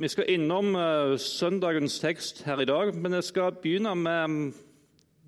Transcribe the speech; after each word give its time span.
Vi 0.00 0.08
skal 0.08 0.30
innom 0.32 0.72
uh, 0.72 1.18
søndagens 1.20 1.98
tekst 2.00 2.38
her 2.46 2.62
i 2.62 2.64
dag, 2.64 2.94
men 2.96 3.12
jeg 3.18 3.24
skal 3.26 3.52
begynne 3.52 3.90
med 4.00 4.54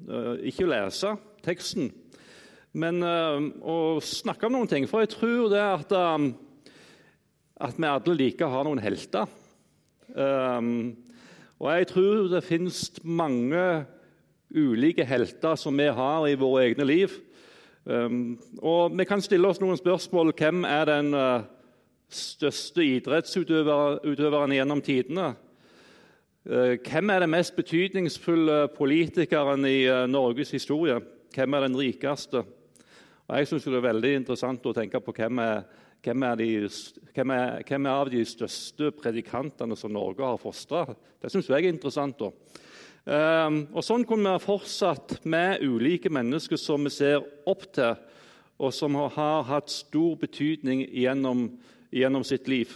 uh, 0.08 0.38
ikke 0.41 0.64
å 0.64 0.71
lese 0.71 1.10
teksten, 1.45 1.91
men 2.81 3.05
uh, 3.05 3.37
å 3.69 3.77
snakke 4.00 4.49
om 4.49 4.57
noen 4.57 4.71
ting. 4.73 4.89
For 4.89 5.05
jeg 5.05 5.13
tror 5.13 5.53
det 5.53 5.61
at, 5.61 5.93
at 7.69 7.77
vi 7.77 7.91
alle 7.91 8.16
liker 8.16 8.48
å 8.48 8.55
ha 8.55 8.64
noen 8.64 8.80
helter. 8.80 9.29
og 11.61 11.68
jeg 11.68 11.93
tror 11.93 12.32
det 12.32 12.45
finnes 12.48 12.82
mange 13.04 13.84
ulike 14.57 15.04
helter 15.04 15.61
som 15.61 15.77
vi 15.77 15.93
har 15.93 16.30
i 16.30 16.39
våre 16.41 16.64
egne 16.70 16.89
liv. 16.89 17.20
og 18.62 18.96
vi 18.96 19.04
kan 19.04 19.20
stille 19.20 19.48
oss 19.48 19.61
noen 19.61 19.77
spørsmål. 19.77 20.32
Hvem 20.32 20.64
er 20.64 20.89
den 20.89 21.12
uh, 21.12 21.45
største 22.16 22.84
idrettsutøverne 22.84 24.58
gjennom 24.58 24.82
tidene. 24.84 25.32
Eh, 26.42 26.78
hvem 26.82 27.10
er 27.14 27.23
den 27.23 27.30
mest 27.30 27.54
betydningsfulle 27.54 28.66
politikeren 28.74 29.66
i 29.68 29.84
eh, 29.87 30.09
Norges 30.10 30.51
historie? 30.51 30.98
Hvem 31.32 31.54
er 31.54 31.68
den 31.68 31.78
rikeste? 31.78 32.42
Og 33.28 33.38
jeg 33.38 33.48
synes 33.48 33.64
det 33.64 33.78
er 33.78 33.87
veldig 33.87 34.10
interessant 34.18 34.66
å 34.66 34.74
tenke 34.77 35.01
på 35.01 35.14
hvem 35.16 35.38
er, 35.40 35.62
hvem 36.02 36.24
er, 36.27 36.40
de, 36.40 36.48
hvem 37.14 37.34
er, 37.37 37.62
hvem 37.68 37.87
er 37.87 38.01
av 38.02 38.10
de 38.10 38.24
største 38.26 38.90
predikantene 38.98 39.79
som 39.79 39.95
Norge 39.95 40.26
har 40.26 40.40
fostra. 40.42 40.82
Det 41.23 41.30
syns 41.30 41.48
jeg 41.48 41.62
er 41.62 41.70
interessant. 41.70 42.18
da. 42.18 42.32
Um, 43.02 43.65
og 43.74 43.82
Sånn 43.82 44.04
kunne 44.06 44.29
vi 44.29 44.34
ha 44.37 44.42
fortsatt 44.42 45.16
med 45.26 45.62
ulike 45.62 46.10
mennesker 46.12 46.59
som 46.60 46.84
vi 46.87 46.92
ser 46.95 47.23
opp 47.51 47.65
til, 47.74 47.96
og 48.62 48.74
som 48.74 48.98
har 49.01 49.46
hatt 49.48 49.73
stor 49.73 50.18
betydning 50.20 50.84
gjennom 50.87 51.48
gjennom 51.92 52.24
sitt 52.24 52.48
liv. 52.48 52.73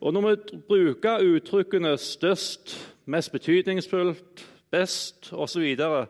Og 0.00 0.12
Når 0.12 0.28
vi 0.28 0.58
bruker 0.68 1.24
uttrykkene 1.24 1.96
'størst', 1.96 2.76
'mest 3.06 3.32
betydningsfullt', 3.32 4.44
'best' 4.72 5.32
osv., 5.32 5.46
så, 5.46 5.60
videre, 5.60 6.06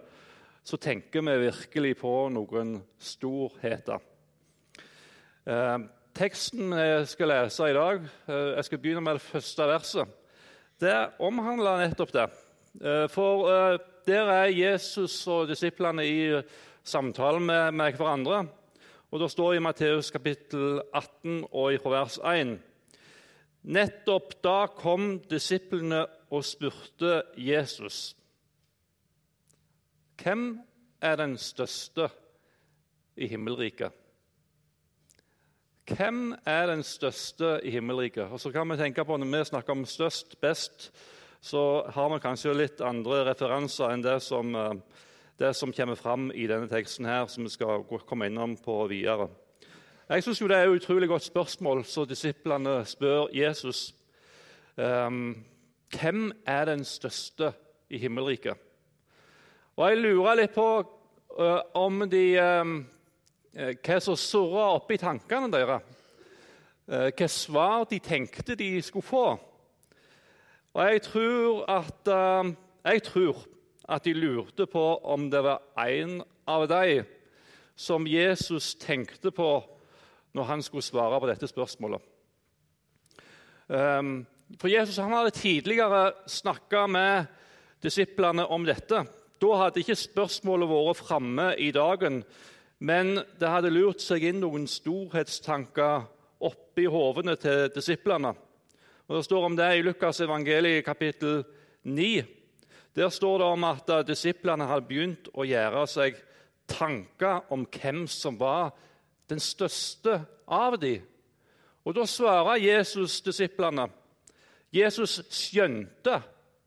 så 0.64 0.76
tenker 0.76 1.20
vi 1.20 1.46
virkelig 1.46 1.96
på 1.96 2.28
noen 2.28 2.82
storheter. 2.98 3.98
Eh, 5.46 5.78
teksten 6.14 6.72
jeg 6.72 7.08
skal 7.08 7.28
lese 7.28 7.70
i 7.70 7.72
dag, 7.72 8.00
eh, 8.28 8.56
jeg 8.56 8.64
skal 8.64 8.78
begynne 8.78 9.00
med 9.00 9.12
det 9.12 9.20
første 9.20 9.62
verset, 9.62 10.08
det 10.80 11.10
omhandler 11.18 11.88
nettopp 11.88 12.12
det. 12.12 12.28
Eh, 12.82 13.08
for 13.08 13.48
eh, 13.50 13.78
der 14.06 14.30
er 14.30 14.50
Jesus 14.50 15.26
og 15.26 15.48
disiplene 15.48 16.04
i 16.06 16.42
samtale 16.84 17.40
med, 17.40 17.72
med 17.72 17.92
hverandre. 17.92 18.46
Og 19.14 19.20
Det 19.20 19.30
står 19.30 19.54
i 19.54 19.60
Matteus 19.62 20.08
kapittel 20.10 20.80
18 20.90 21.44
og 21.54 21.68
i 21.70 21.76
vers 21.78 22.16
1. 22.18 22.56
Nettopp 23.62 24.32
da 24.42 24.64
kom 24.66 25.20
disiplene 25.30 26.00
og 26.34 26.42
spurte 26.42 27.20
Jesus. 27.38 28.16
Hvem 30.18 30.58
er 30.98 31.14
den 31.22 31.38
største 31.38 32.08
i 33.14 33.30
himmelriket? 33.30 33.94
Hvem 35.94 36.34
er 36.42 36.66
den 36.74 36.82
største 36.82 37.60
i 37.62 37.70
himmelriket? 37.70 38.26
Og 38.34 38.42
så 38.42 38.50
kan 38.50 38.66
vi 38.66 38.82
tenke 38.82 39.04
på 39.04 39.16
Når 39.16 39.30
vi 39.30 39.44
snakker 39.44 39.78
om 39.78 39.86
størst, 39.86 40.40
best, 40.40 40.90
så 41.40 41.86
har 41.86 42.10
vi 42.10 42.18
kanskje 42.18 42.58
litt 42.58 42.80
andre 42.82 43.22
referanser 43.30 43.94
enn 43.94 44.02
det 44.02 44.18
som 44.26 44.56
uh, 44.58 44.74
det 45.38 45.54
som 45.56 45.72
kommer 45.72 45.94
fram 45.94 46.30
i 46.34 46.46
denne 46.46 46.68
teksten, 46.70 47.06
her, 47.06 47.26
som 47.26 47.44
vi 47.44 47.50
skal 47.50 47.82
komme 48.06 48.26
innom 48.26 48.56
på 48.56 48.86
videre. 48.86 49.28
Jeg 50.08 50.22
syns 50.22 50.38
det 50.38 50.56
er 50.56 50.68
et 50.68 50.76
utrolig 50.76 51.08
godt 51.08 51.24
spørsmål 51.24 51.84
så 51.84 52.04
disiplene 52.04 52.84
spør 52.86 53.32
Jesus. 53.32 53.94
Um, 54.76 55.44
hvem 55.90 56.32
er 56.46 56.64
den 56.64 56.84
største 56.84 57.52
i 57.90 57.98
himmelriket? 57.98 58.54
Og 59.76 59.88
Jeg 59.88 59.98
lurer 59.98 60.34
litt 60.34 60.54
på 60.54 60.66
uh, 61.38 61.60
om 61.74 62.04
de, 62.10 62.24
um, 62.38 62.76
hva 63.54 63.98
som 64.00 64.16
surra 64.16 64.68
oppi 64.76 64.98
tankene 65.00 65.50
deres. 65.50 65.82
Uh, 66.86 67.10
hva 67.10 67.28
svar 67.28 67.88
de 67.90 67.98
tenkte 67.98 68.54
de 68.54 68.82
skulle 68.82 69.06
få. 69.06 69.26
Og 70.74 70.92
jeg 70.92 71.02
tror 71.02 71.64
at 71.70 72.12
uh, 72.12 72.54
jeg 72.84 73.02
tror 73.02 73.46
at 73.88 74.04
de 74.04 74.14
lurte 74.16 74.66
på 74.70 74.84
om 75.04 75.28
det 75.30 75.42
var 75.44 75.62
en 75.80 76.22
av 76.48 76.66
dem 76.68 77.04
som 77.76 78.06
Jesus 78.06 78.74
tenkte 78.80 79.30
på 79.34 79.48
når 80.34 80.48
han 80.50 80.62
skulle 80.62 80.86
svare 80.86 81.18
på 81.20 81.28
dette 81.30 81.48
spørsmålet. 81.50 82.02
Ehm, 83.70 84.26
for 84.60 84.68
Jesus 84.68 84.96
hadde 84.96 85.30
tidligere 85.30 86.12
snakka 86.26 86.86
med 86.86 87.26
disiplene 87.82 88.46
om 88.46 88.64
dette. 88.64 89.04
Da 89.40 89.60
hadde 89.60 89.82
ikke 89.82 89.98
spørsmålet 89.98 90.70
vært 90.70 91.02
framme 91.02 91.48
i 91.58 91.70
dagen, 91.74 92.22
men 92.78 93.18
det 93.40 93.50
hadde 93.50 93.72
lurt 93.72 94.02
seg 94.02 94.24
inn 94.24 94.40
noen 94.42 94.66
storhetstanker 94.70 96.06
oppi 96.44 96.86
hovene 96.90 97.36
til 97.40 97.68
disiplene. 97.74 98.34
Og 99.08 99.16
Det 99.16 99.24
står 99.24 99.44
om 99.44 99.56
det 99.56 99.70
i 99.76 99.82
Lukas 99.82 100.20
evangeliet 100.20 100.84
kapittel 100.84 101.44
9. 101.84 102.24
Der 102.94 103.10
står 103.10 103.38
det 103.38 103.46
om 103.46 103.64
at 103.66 103.90
disiplene 104.06 104.68
hadde 104.70 104.86
begynt 104.86 105.28
å 105.34 105.46
gjøre 105.46 105.86
seg 105.90 106.18
tanker 106.70 107.42
om 107.52 107.66
hvem 107.66 108.04
som 108.08 108.38
var 108.38 108.70
den 109.28 109.40
største 109.42 110.20
av 110.46 110.78
dem. 110.80 111.02
Og 111.84 111.94
Da 111.94 112.06
svarer 112.06 112.56
Jesus 112.62 113.20
disiplene. 113.20 113.88
Jesus 114.72 115.20
skjønte 115.30 116.22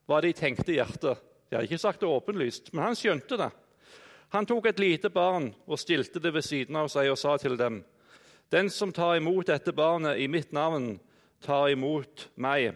hva 0.07 0.19
de 0.21 0.33
tenkte 0.33 0.71
i 0.71 0.77
hjertet. 0.77 1.17
De 1.49 1.55
hadde 1.55 1.67
ikke 1.67 1.81
sagt 1.81 2.03
det 2.03 2.11
åpenlyst, 2.11 2.73
men 2.73 2.83
han 2.83 2.95
skjønte 2.95 3.39
det. 3.39 3.49
Han 4.35 4.45
tok 4.45 4.67
et 4.67 4.79
lite 4.79 5.09
barn 5.09 5.53
og 5.65 5.79
stilte 5.79 6.19
det 6.19 6.33
ved 6.35 6.43
siden 6.43 6.75
av 6.75 6.89
seg 6.91 7.09
og 7.11 7.17
sa 7.19 7.37
til 7.39 7.57
dem.: 7.57 7.83
Den 8.51 8.69
som 8.69 8.91
tar 8.93 9.15
imot 9.15 9.47
dette 9.47 9.73
barnet 9.73 10.19
i 10.19 10.27
mitt 10.27 10.51
navn, 10.51 10.99
tar 11.41 11.69
imot 11.69 12.29
meg. 12.35 12.75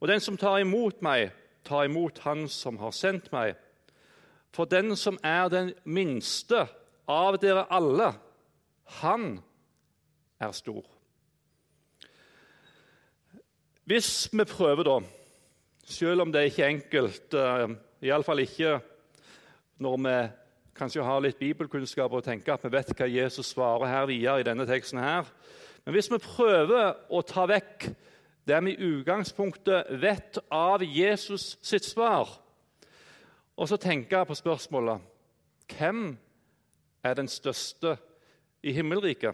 Og 0.00 0.08
den 0.08 0.20
som 0.20 0.36
tar 0.36 0.58
imot 0.60 1.02
meg, 1.02 1.30
ta 1.64 1.84
imot 1.84 2.20
Han 2.24 2.46
som 2.48 2.78
har 2.78 2.92
sendt 2.94 3.30
meg. 3.32 3.54
For 4.54 4.70
den 4.70 4.94
som 4.96 5.18
er 5.24 5.48
den 5.50 5.72
minste 5.84 6.66
av 7.10 7.38
dere 7.42 7.66
alle, 7.74 8.12
han 9.02 9.40
er 10.40 10.52
stor. 10.54 10.84
Hvis 13.84 14.28
vi 14.32 14.44
prøver, 14.48 14.86
da, 14.86 15.00
selv 15.84 16.24
om 16.24 16.32
det 16.32 16.46
ikke 16.48 16.62
er 16.64 16.72
enkelt, 16.72 17.34
uh, 17.34 17.74
iallfall 18.04 18.40
ikke 18.44 18.78
når 19.84 19.98
vi 20.06 20.14
kanskje 20.78 21.04
har 21.04 21.20
litt 21.22 21.38
bibelkunnskap 21.38 22.12
og 22.14 22.24
tenker 22.24 22.54
at 22.54 22.64
vi 22.64 22.72
vet 22.72 22.94
hva 22.96 23.10
Jesus 23.10 23.52
svarer 23.52 23.90
her 23.90 24.08
videre 24.08 24.40
i 24.40 24.46
denne 24.46 24.66
teksten 24.68 25.02
her. 25.02 25.28
Men 25.84 25.96
hvis 25.96 26.08
vi 26.12 26.22
prøver 26.22 26.94
å 27.12 27.20
ta 27.26 27.44
vekk 27.50 27.90
det 28.44 28.60
vi 28.64 28.74
i 28.74 28.88
utgangspunktet 28.98 29.88
vet 30.00 30.38
av 30.52 30.82
Jesus 30.84 31.54
sitt 31.64 31.84
svar. 31.86 32.28
Og 33.56 33.68
så 33.70 33.78
tenker 33.80 34.20
jeg 34.20 34.28
på 34.28 34.36
spørsmålet 34.36 35.10
hvem 35.74 36.16
er 37.04 37.16
den 37.16 37.28
største 37.30 37.96
i 38.64 38.72
himmelriket? 38.76 39.32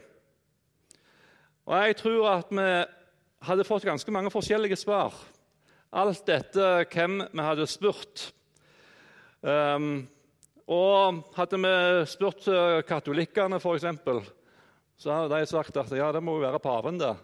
Og 1.66 1.76
Jeg 1.76 1.97
tror 1.97 2.28
at 2.31 2.50
vi 2.50 2.69
hadde 3.47 3.66
fått 3.66 3.87
ganske 3.87 4.12
mange 4.12 4.31
forskjellige 4.31 4.76
svar. 4.76 5.15
Alt 5.93 6.26
dette 6.26 6.87
hvem 6.93 7.20
vi 7.32 7.43
hadde 7.43 7.66
spurt. 7.66 8.31
Um, 9.43 10.09
og 10.70 11.25
hadde 11.34 11.59
vi 11.59 11.75
spurt 12.06 12.47
katolikkene, 12.87 13.59
f.eks., 13.59 13.87
så 15.00 15.15
hadde 15.16 15.41
de 15.41 15.49
sagt 15.49 15.76
at 15.81 15.91
ja, 15.97 16.10
det 16.12 16.22
må 16.22 16.37
jo 16.37 16.44
være 16.44 16.60
paven, 16.62 16.99
det 17.00 17.15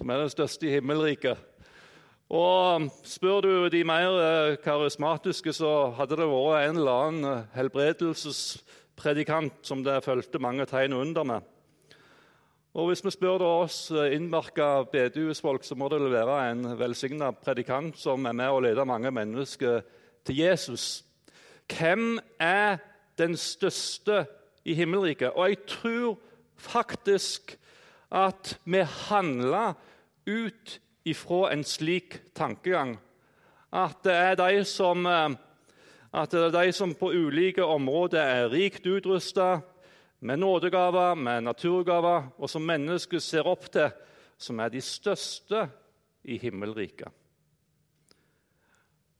som 0.00 0.08
er 0.08 0.22
den 0.22 0.30
største 0.32 0.64
i 0.64 0.70
himmelriket. 0.78 1.36
Og 2.32 2.86
Spør 3.04 3.42
du 3.44 3.68
de 3.68 3.82
mer 3.84 4.14
eh, 4.16 4.56
karismatiske, 4.64 5.52
så 5.52 5.92
hadde 5.98 6.16
det 6.16 6.28
vært 6.30 6.70
en 6.70 6.78
eller 6.80 7.00
annen 7.04 7.26
eh, 7.28 7.48
helbredelsespredikant 7.52 9.58
som 9.66 9.82
det 9.84 9.98
fulgte 10.06 10.40
mange 10.40 10.64
tegn 10.70 10.96
under 10.96 11.26
med. 11.34 11.50
Og 12.72 12.88
Hvis 12.88 13.04
vi 13.04 13.12
spør 13.12 13.44
oss 13.44 13.90
eh, 13.90 14.14
innmerka 14.16 14.86
bedehusfolk, 14.88 15.68
så 15.68 15.76
må 15.76 15.90
det 15.92 16.00
være 16.00 16.38
en 16.54 16.64
velsigna 16.80 17.28
predikant 17.36 18.00
som 18.00 18.24
er 18.24 18.38
med 18.40 18.48
og 18.48 18.64
leder 18.64 18.88
mange 18.88 19.12
mennesker 19.12 19.84
til 20.24 20.40
Jesus. 20.40 21.04
Hvem 21.68 22.16
er 22.40 22.80
den 23.20 23.36
største 23.36 24.24
i 24.64 24.72
himmelriket? 24.80 25.36
Og 25.36 25.50
jeg 25.50 25.60
tror 25.68 26.16
faktisk 26.56 27.60
at 28.10 28.58
vi 28.64 28.80
handler 29.10 29.74
ut 30.30 30.78
ifra 31.04 31.50
en 31.52 31.64
slik 31.66 32.20
tankegang. 32.36 32.96
At 33.72 34.02
det 34.04 34.14
er 34.14 34.34
de 34.38 34.64
som, 34.64 35.06
eh, 35.06 35.30
er 36.14 36.50
de 36.50 36.72
som 36.72 36.94
på 36.94 37.12
ulike 37.12 37.64
områder 37.64 38.20
er 38.20 38.50
rikt 38.50 38.86
utrusta 38.86 39.60
med 40.20 40.36
nådegaver, 40.38 41.14
med 41.14 41.40
naturgaver, 41.42 42.32
og 42.38 42.50
som 42.50 42.62
mennesket 42.62 43.22
ser 43.22 43.46
opp 43.46 43.70
til, 43.72 43.90
som 44.38 44.60
er 44.60 44.68
de 44.68 44.80
største 44.80 45.68
i 46.24 46.38
himmelriket. 46.38 47.08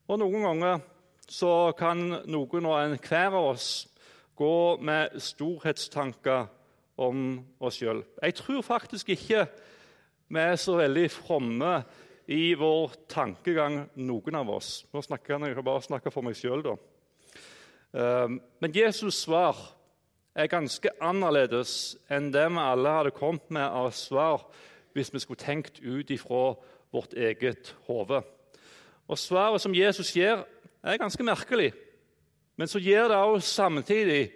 Og 0.09 0.19
Noen 0.19 0.43
ganger 0.43 0.81
så 1.31 1.73
kan 1.79 2.01
noen 2.27 2.67
og 2.67 2.81
enhver 2.83 3.31
av 3.31 3.53
oss 3.53 3.87
gå 4.37 4.81
med 4.83 5.15
storhetstanker 5.23 6.49
om 7.01 7.45
oss 7.61 7.79
sjøl. 7.79 8.03
Jeg 8.23 8.35
tror 8.41 8.65
faktisk 8.67 9.13
ikke 9.15 9.45
vi 10.31 10.39
er 10.39 10.57
så 10.61 10.77
veldig 10.79 11.09
fromme 11.11 11.73
i 12.31 12.53
vår 12.55 12.93
tankegang, 13.11 13.83
noen 13.99 14.39
av 14.39 14.53
oss. 14.55 14.85
Nå 14.95 15.03
snakker 15.03 15.35
jeg 15.35 15.65
bare 15.67 15.83
snakke 15.83 16.13
for 16.15 16.23
meg 16.23 16.39
sjøl, 16.39 16.63
da. 16.63 16.77
Ehm, 17.99 18.39
men 18.63 18.75
Jesus' 18.75 19.25
svar 19.25 19.59
er 20.39 20.47
ganske 20.47 20.93
annerledes 21.03 21.97
enn 22.07 22.31
det 22.31 22.47
vi 22.47 22.63
alle 22.63 22.95
hadde 23.01 23.15
kommet 23.17 23.51
med 23.51 23.67
av 23.67 23.91
svar 23.91 24.47
hvis 24.95 25.11
vi 25.11 25.23
skulle 25.23 25.43
tenkt 25.43 25.81
ut 25.83 26.11
ifra 26.11 26.55
vårt 26.95 27.15
eget 27.19 27.75
hode. 27.89 28.23
Og 29.11 29.19
Svaret 29.19 29.63
som 29.63 29.75
Jesus 29.75 30.15
gir, 30.15 30.45
er 30.83 30.97
ganske 30.97 31.23
merkelig, 31.27 31.73
men 32.57 32.69
så 32.69 32.79
gir 32.79 33.09
det 33.11 33.17
også 33.19 33.49
samtidig 33.49 34.31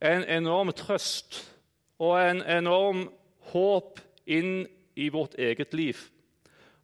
en 0.00 0.22
enorm 0.24 0.70
trøst 0.72 1.42
og 1.98 2.14
en 2.22 2.40
enorm 2.46 3.08
håp 3.50 3.98
inn 4.30 4.68
i 5.00 5.08
vårt 5.12 5.38
eget 5.40 5.74
liv. 5.74 5.96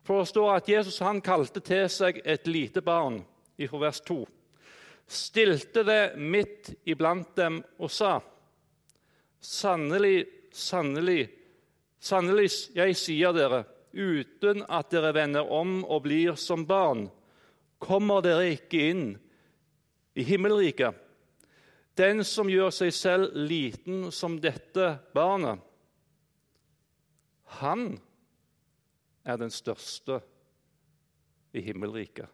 For 0.06 0.22
det 0.22 0.30
står 0.32 0.54
at 0.54 0.70
Jesus 0.70 1.02
han 1.04 1.20
kalte 1.24 1.60
til 1.60 1.88
seg 1.92 2.22
et 2.24 2.48
lite 2.48 2.82
barn 2.84 3.20
fra 3.56 3.82
vers 3.82 4.00
2 4.06 4.24
stilte 5.06 5.84
det 5.86 6.16
midt 6.18 6.74
iblant 6.84 7.36
dem 7.36 7.62
og 7.78 7.90
sa:" 7.90 8.20
Sannelig, 9.40 10.26
sannelig, 10.50 11.28
sannelig, 12.00 12.50
jeg 12.74 12.96
sier 12.96 13.32
dere, 13.32 13.64
uten 13.92 14.64
at 14.68 14.90
dere 14.90 15.12
vender 15.14 15.52
om 15.52 15.84
og 15.84 16.02
blir 16.02 16.34
som 16.34 16.64
barn, 16.66 17.06
kommer 17.78 18.24
dere 18.24 18.56
ikke 18.56 18.80
inn 18.90 19.04
i 20.16 20.24
himmelriket. 20.24 20.94
Den 21.96 22.24
som 22.24 22.48
gjør 22.50 22.72
seg 22.74 22.92
selv 22.92 23.36
liten 23.36 24.10
som 24.10 24.40
dette 24.40 24.98
barnet, 25.14 25.60
han 27.60 28.00
er 29.26 29.38
den 29.40 29.50
største 29.50 30.20
i 31.56 31.62
himmelriket. 31.66 32.30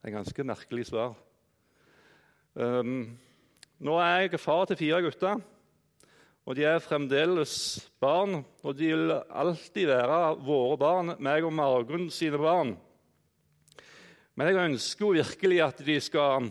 Det 0.00 0.08
er 0.08 0.12
et 0.14 0.16
ganske 0.16 0.46
merkelig 0.48 0.86
svar. 0.88 1.16
Um, 2.56 3.18
nå 3.80 3.96
er 4.00 4.24
jeg 4.24 4.40
far 4.40 4.64
til 4.68 4.78
fire 4.80 5.02
gutter, 5.04 5.42
og 6.48 6.56
de 6.56 6.64
er 6.64 6.80
fremdeles 6.82 7.52
barn. 8.00 8.40
Og 8.64 8.78
de 8.78 8.88
vil 8.94 9.12
alltid 9.12 9.90
være 9.92 10.20
våre 10.46 10.78
barn, 10.80 11.14
meg 11.20 11.44
og 11.44 11.52
Margunn 11.52 12.08
sine 12.12 12.40
barn. 12.40 12.72
Men 14.34 14.48
jeg 14.48 14.70
ønsker 14.70 15.04
jo 15.04 15.12
virkelig 15.18 15.60
at 15.66 15.84
de 15.84 15.98
skal, 16.00 16.48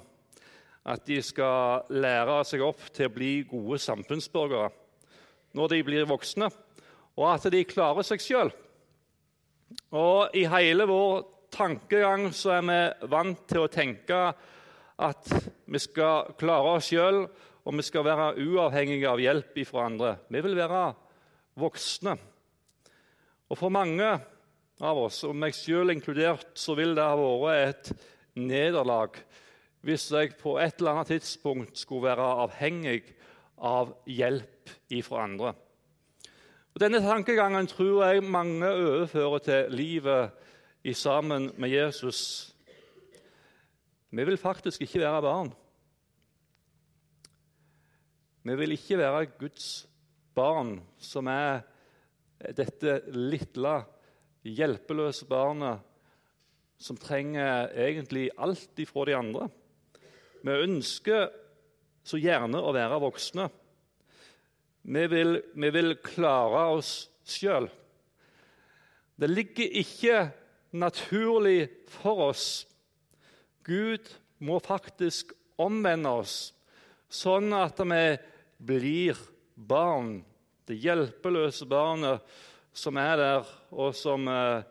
at 0.86 1.06
de 1.10 1.18
skal 1.26 1.90
lære 1.90 2.44
seg 2.46 2.62
opp 2.62 2.86
til 2.94 3.10
å 3.10 3.16
bli 3.16 3.34
gode 3.50 3.82
samfunnsborgere 3.82 4.70
når 5.58 5.72
de 5.74 5.80
blir 5.82 6.06
voksne, 6.06 6.52
og 7.20 7.28
at 7.34 7.50
de 7.52 7.66
klarer 7.68 8.06
seg 8.08 8.24
sjøl. 8.24 8.54
Og 9.92 10.38
i 10.38 10.46
hele 10.50 10.88
vår 10.90 11.26
tankegang 11.54 12.30
så 12.36 12.56
er 12.58 12.66
vi 12.70 12.80
vant 13.12 13.44
til 13.50 13.66
å 13.66 13.72
tenke 13.72 14.22
at 15.00 15.30
vi 15.70 15.82
skal 15.82 16.34
klare 16.40 16.78
oss 16.78 16.90
sjøl, 16.90 17.26
og 17.68 17.76
vi 17.78 17.86
skal 17.86 18.06
være 18.08 18.32
uavhengige 18.40 19.12
av 19.12 19.22
hjelp 19.22 19.60
fra 19.68 19.86
andre. 19.90 20.16
Vi 20.32 20.42
vil 20.44 20.58
være 20.58 20.84
voksne. 21.60 22.16
Og 23.50 23.58
For 23.58 23.74
mange 23.74 24.08
av 24.80 25.00
oss, 25.04 25.24
og 25.28 25.36
meg 25.36 25.56
sjøl 25.58 25.92
inkludert, 25.94 26.54
så 26.58 26.76
vil 26.78 26.96
det 26.96 27.04
ha 27.04 27.18
vært 27.20 27.92
et 27.92 27.94
nederlag 28.40 29.18
hvis 29.86 30.10
jeg 30.12 30.36
på 30.40 30.58
et 30.60 30.80
eller 30.80 30.98
annet 30.98 31.14
tidspunkt 31.14 31.80
skulle 31.80 32.10
være 32.10 32.26
avhengig 32.44 33.02
av 33.64 33.94
hjelp 34.08 34.72
fra 35.06 35.24
andre. 35.24 35.54
Og 36.80 36.86
Denne 36.86 37.02
tankegangen 37.04 37.68
tror 37.68 38.06
jeg 38.08 38.24
mange 38.24 38.64
overfører 38.64 39.42
til 39.44 39.74
livet 39.76 40.30
i 40.88 40.94
sammen 40.96 41.50
med 41.60 41.74
Jesus. 41.74 42.54
Vi 44.16 44.24
vil 44.24 44.40
faktisk 44.40 44.86
ikke 44.86 45.02
være 45.02 45.22
barn. 45.22 45.52
Vi 48.48 48.56
vil 48.56 48.78
ikke 48.78 48.98
være 48.98 49.26
Guds 49.26 49.90
barn, 50.32 50.80
som 50.96 51.28
er 51.28 51.68
dette 52.56 53.02
lille, 53.12 53.76
hjelpeløse 54.48 55.28
barnet 55.28 55.84
som 56.80 56.96
trenger 56.96 57.76
egentlig 57.76 58.30
alt 58.40 58.80
ifra 58.80 59.04
de 59.04 59.20
andre. 59.20 59.50
Vi 60.48 60.62
ønsker 60.64 61.28
så 62.08 62.24
gjerne 62.24 62.64
å 62.64 62.72
være 62.72 63.04
voksne. 63.04 63.52
Vi 64.90 65.04
vil, 65.06 65.36
vi 65.54 65.70
vil 65.70 65.94
klare 66.02 66.64
oss 66.74 66.94
sjøl. 67.30 67.68
Det 69.20 69.28
ligger 69.30 69.76
ikke 69.82 70.22
naturlig 70.82 71.68
for 71.94 72.24
oss. 72.30 72.46
Gud 73.68 74.10
må 74.42 74.58
faktisk 74.64 75.36
omvende 75.62 76.10
oss, 76.24 76.36
sånn 77.06 77.54
at 77.54 77.78
vi 77.84 78.04
blir 78.58 79.20
barn. 79.54 80.24
Det 80.66 80.80
hjelpeløse 80.82 81.68
barnet 81.70 82.26
som 82.74 82.98
er 82.98 83.18
der, 83.20 83.52
og 83.70 83.94
som 83.98 84.26
eh, 84.32 84.64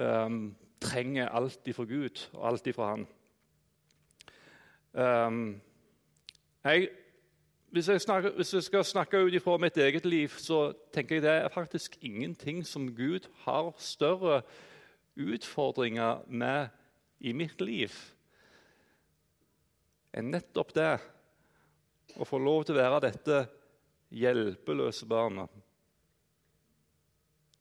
eh, 0.00 0.38
trenger 0.82 1.30
alt 1.30 1.70
ifra 1.70 1.86
Gud 1.86 2.24
og 2.32 2.48
alt 2.50 2.66
ifra 2.70 2.94
Han. 2.94 3.06
Um, 4.92 5.44
jeg, 6.66 6.90
hvis, 7.72 7.88
jeg 7.88 8.00
snakker, 8.04 8.34
hvis, 8.36 8.52
jeg 8.54 8.62
skal 8.66 8.84
snakke 8.84 9.22
ut 9.24 9.34
ifra 9.34 9.56
mitt 9.56 9.78
eget 9.80 10.04
liv, 10.04 10.28
så 10.36 10.74
tenker 10.92 11.16
jeg 11.16 11.24
det 11.24 11.30
er 11.32 11.52
faktisk 11.52 11.96
ingenting 12.04 12.60
som 12.68 12.90
Gud 12.92 13.30
har 13.46 13.72
større 13.80 14.42
utfordringer 15.16 16.20
med 16.28 16.68
i 17.20 17.32
mitt 17.32 17.60
liv, 17.64 17.94
enn 20.12 20.28
nettopp 20.34 20.74
det 20.76 20.92
å 22.20 22.28
få 22.28 22.40
lov 22.42 22.66
til 22.68 22.76
å 22.76 22.82
være 22.82 23.02
dette 23.06 23.42
hjelpeløse 24.12 25.08
barnet 25.08 25.62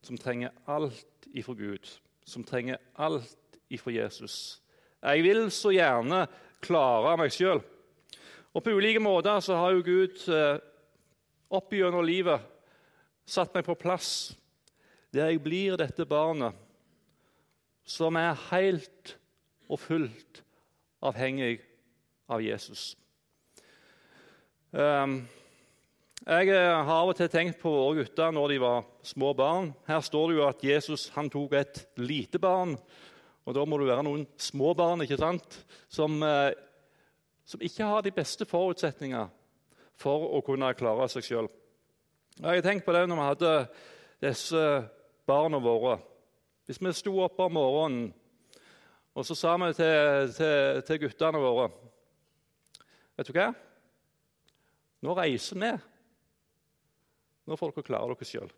som 0.03 0.17
trenger 0.19 0.51
alt 0.65 1.29
ifra 1.31 1.55
Gud, 1.55 1.87
som 2.27 2.43
trenger 2.43 2.81
alt 2.99 3.59
ifra 3.71 3.93
Jesus. 3.95 4.59
Jeg 4.99 5.23
vil 5.23 5.45
så 5.53 5.71
gjerne 5.71 6.25
klare 6.61 7.15
meg 7.21 7.31
sjøl. 7.33 7.61
Og 8.51 8.63
på 8.63 8.73
ulike 8.75 8.99
måter 8.99 9.39
så 9.43 9.55
har 9.59 9.75
jo 9.75 9.85
Gud 9.85 10.23
eh, 10.27 10.57
opp 11.51 11.71
gjennom 11.73 12.03
livet 12.03 12.43
satt 13.27 13.53
meg 13.55 13.65
på 13.67 13.77
plass 13.79 14.33
der 15.11 15.31
jeg 15.31 15.43
blir 15.43 15.75
dette 15.79 16.07
barnet 16.07 16.55
som 17.87 18.15
er 18.19 18.37
helt 18.49 19.15
og 19.71 19.79
fullt 19.81 20.41
avhengig 21.03 21.59
av 22.31 22.43
Jesus. 22.43 22.93
Ehm, 24.71 25.23
jeg 26.21 26.51
har 26.53 26.87
av 26.87 27.11
og 27.11 27.17
til 27.17 27.31
tenkt 27.33 27.59
på 27.59 27.71
våre 27.73 28.03
gutter 28.03 28.31
når 28.35 28.53
de 28.53 28.59
var 28.63 28.85
små 29.03 29.33
barn. 29.35 29.71
Her 29.87 30.03
står 30.05 30.29
det 30.29 30.37
jo 30.37 30.47
at 30.47 30.63
Jesus 30.63 31.09
han 31.15 31.31
tok 31.33 31.57
et 31.59 31.81
lite 31.99 32.39
barn. 32.39 32.77
Og 33.43 33.55
Da 33.57 33.65
må 33.65 33.79
det 33.81 33.89
være 33.89 34.05
noen 34.05 34.27
små 34.39 34.75
barn 34.77 35.01
ikke 35.03 35.19
sant? 35.19 35.63
Som, 35.89 36.21
eh, 36.23 36.53
som 37.51 37.63
ikke 37.63 37.87
har 37.87 38.03
de 38.05 38.13
beste 38.15 38.47
forutsetninger 38.47 39.27
for 39.99 40.29
å 40.37 40.39
kunne 40.45 40.71
klare 40.79 41.07
seg 41.11 41.25
sjøl. 41.27 41.49
Jeg 42.39 42.47
har 42.47 42.63
tenkt 42.65 42.87
på 42.87 42.95
det 42.95 43.03
når 43.09 43.19
vi 43.19 43.27
hadde 43.27 43.53
disse 44.23 44.63
barna 45.27 45.59
våre. 45.61 45.97
Hvis 46.65 46.79
vi 46.79 46.93
sto 46.95 47.17
opp 47.25 47.39
om 47.43 47.57
morgenen 47.57 48.09
og 49.11 49.25
så 49.27 49.35
sa 49.35 49.57
vi 49.59 49.73
til, 49.75 50.31
til, 50.37 50.83
til 50.87 50.99
guttene 51.03 51.39
våre 51.43 51.67
Vet 53.19 53.27
du 53.27 53.35
hva? 53.35 53.49
Nå 55.03 55.13
reiser 55.17 55.59
vi. 55.59 55.71
Nå 57.49 57.57
får 57.59 57.73
dere 57.75 57.85
klare 57.85 58.15
dere 58.15 58.27
sjøl. 58.29 58.53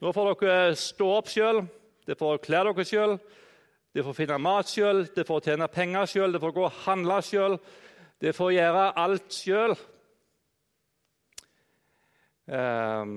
Nå 0.00 0.12
får 0.16 0.30
dere 0.40 0.78
stå 0.80 1.10
opp 1.18 1.28
sjøl, 1.30 1.60
dere 2.08 2.18
får 2.18 2.40
kle 2.46 2.62
dere 2.70 2.86
sjøl, 2.88 3.14
dere 3.98 4.06
får 4.06 4.14
finne 4.14 4.36
mat 4.38 4.68
sjøl, 4.70 5.00
dere 5.10 5.26
får 5.26 5.40
tjene 5.42 5.66
penger 5.74 6.06
sjøl, 6.06 6.30
dere 6.30 6.42
får 6.44 6.52
gå 6.54 6.66
og 6.68 6.76
handle 6.84 7.16
sjøl. 7.26 7.56
Dere 8.22 8.34
får 8.36 8.52
gjøre 8.54 8.82
alt 9.02 9.34
sjøl. 9.34 9.74
Um, 12.46 13.16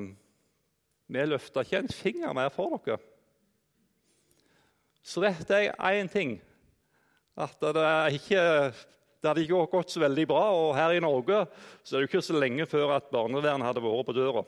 vi 1.06 1.28
løfter 1.30 1.68
ikke 1.68 1.84
en 1.84 1.94
finger 1.94 2.34
mer 2.34 2.50
for 2.56 2.82
dere. 2.82 2.98
Så 5.06 5.22
vet 5.22 5.54
jeg 5.54 5.70
én 5.70 6.10
ting. 6.10 6.34
At 7.38 7.62
det, 7.62 7.86
ikke, 8.18 8.42
det 9.22 9.30
hadde 9.30 9.46
ikke 9.46 9.64
gått 9.78 9.94
så 9.94 10.02
veldig 10.02 10.28
bra. 10.34 10.44
Og 10.58 10.74
her 10.80 10.98
i 10.98 11.06
Norge 11.06 11.44
så 11.84 11.94
er 11.94 12.02
det 12.02 12.10
ikke 12.10 12.26
så 12.26 12.42
lenge 12.42 12.66
før 12.66 12.98
at 12.98 13.14
barnevernet 13.14 13.70
hadde 13.70 13.86
vært 13.86 14.10
på 14.10 14.18
døra. 14.18 14.48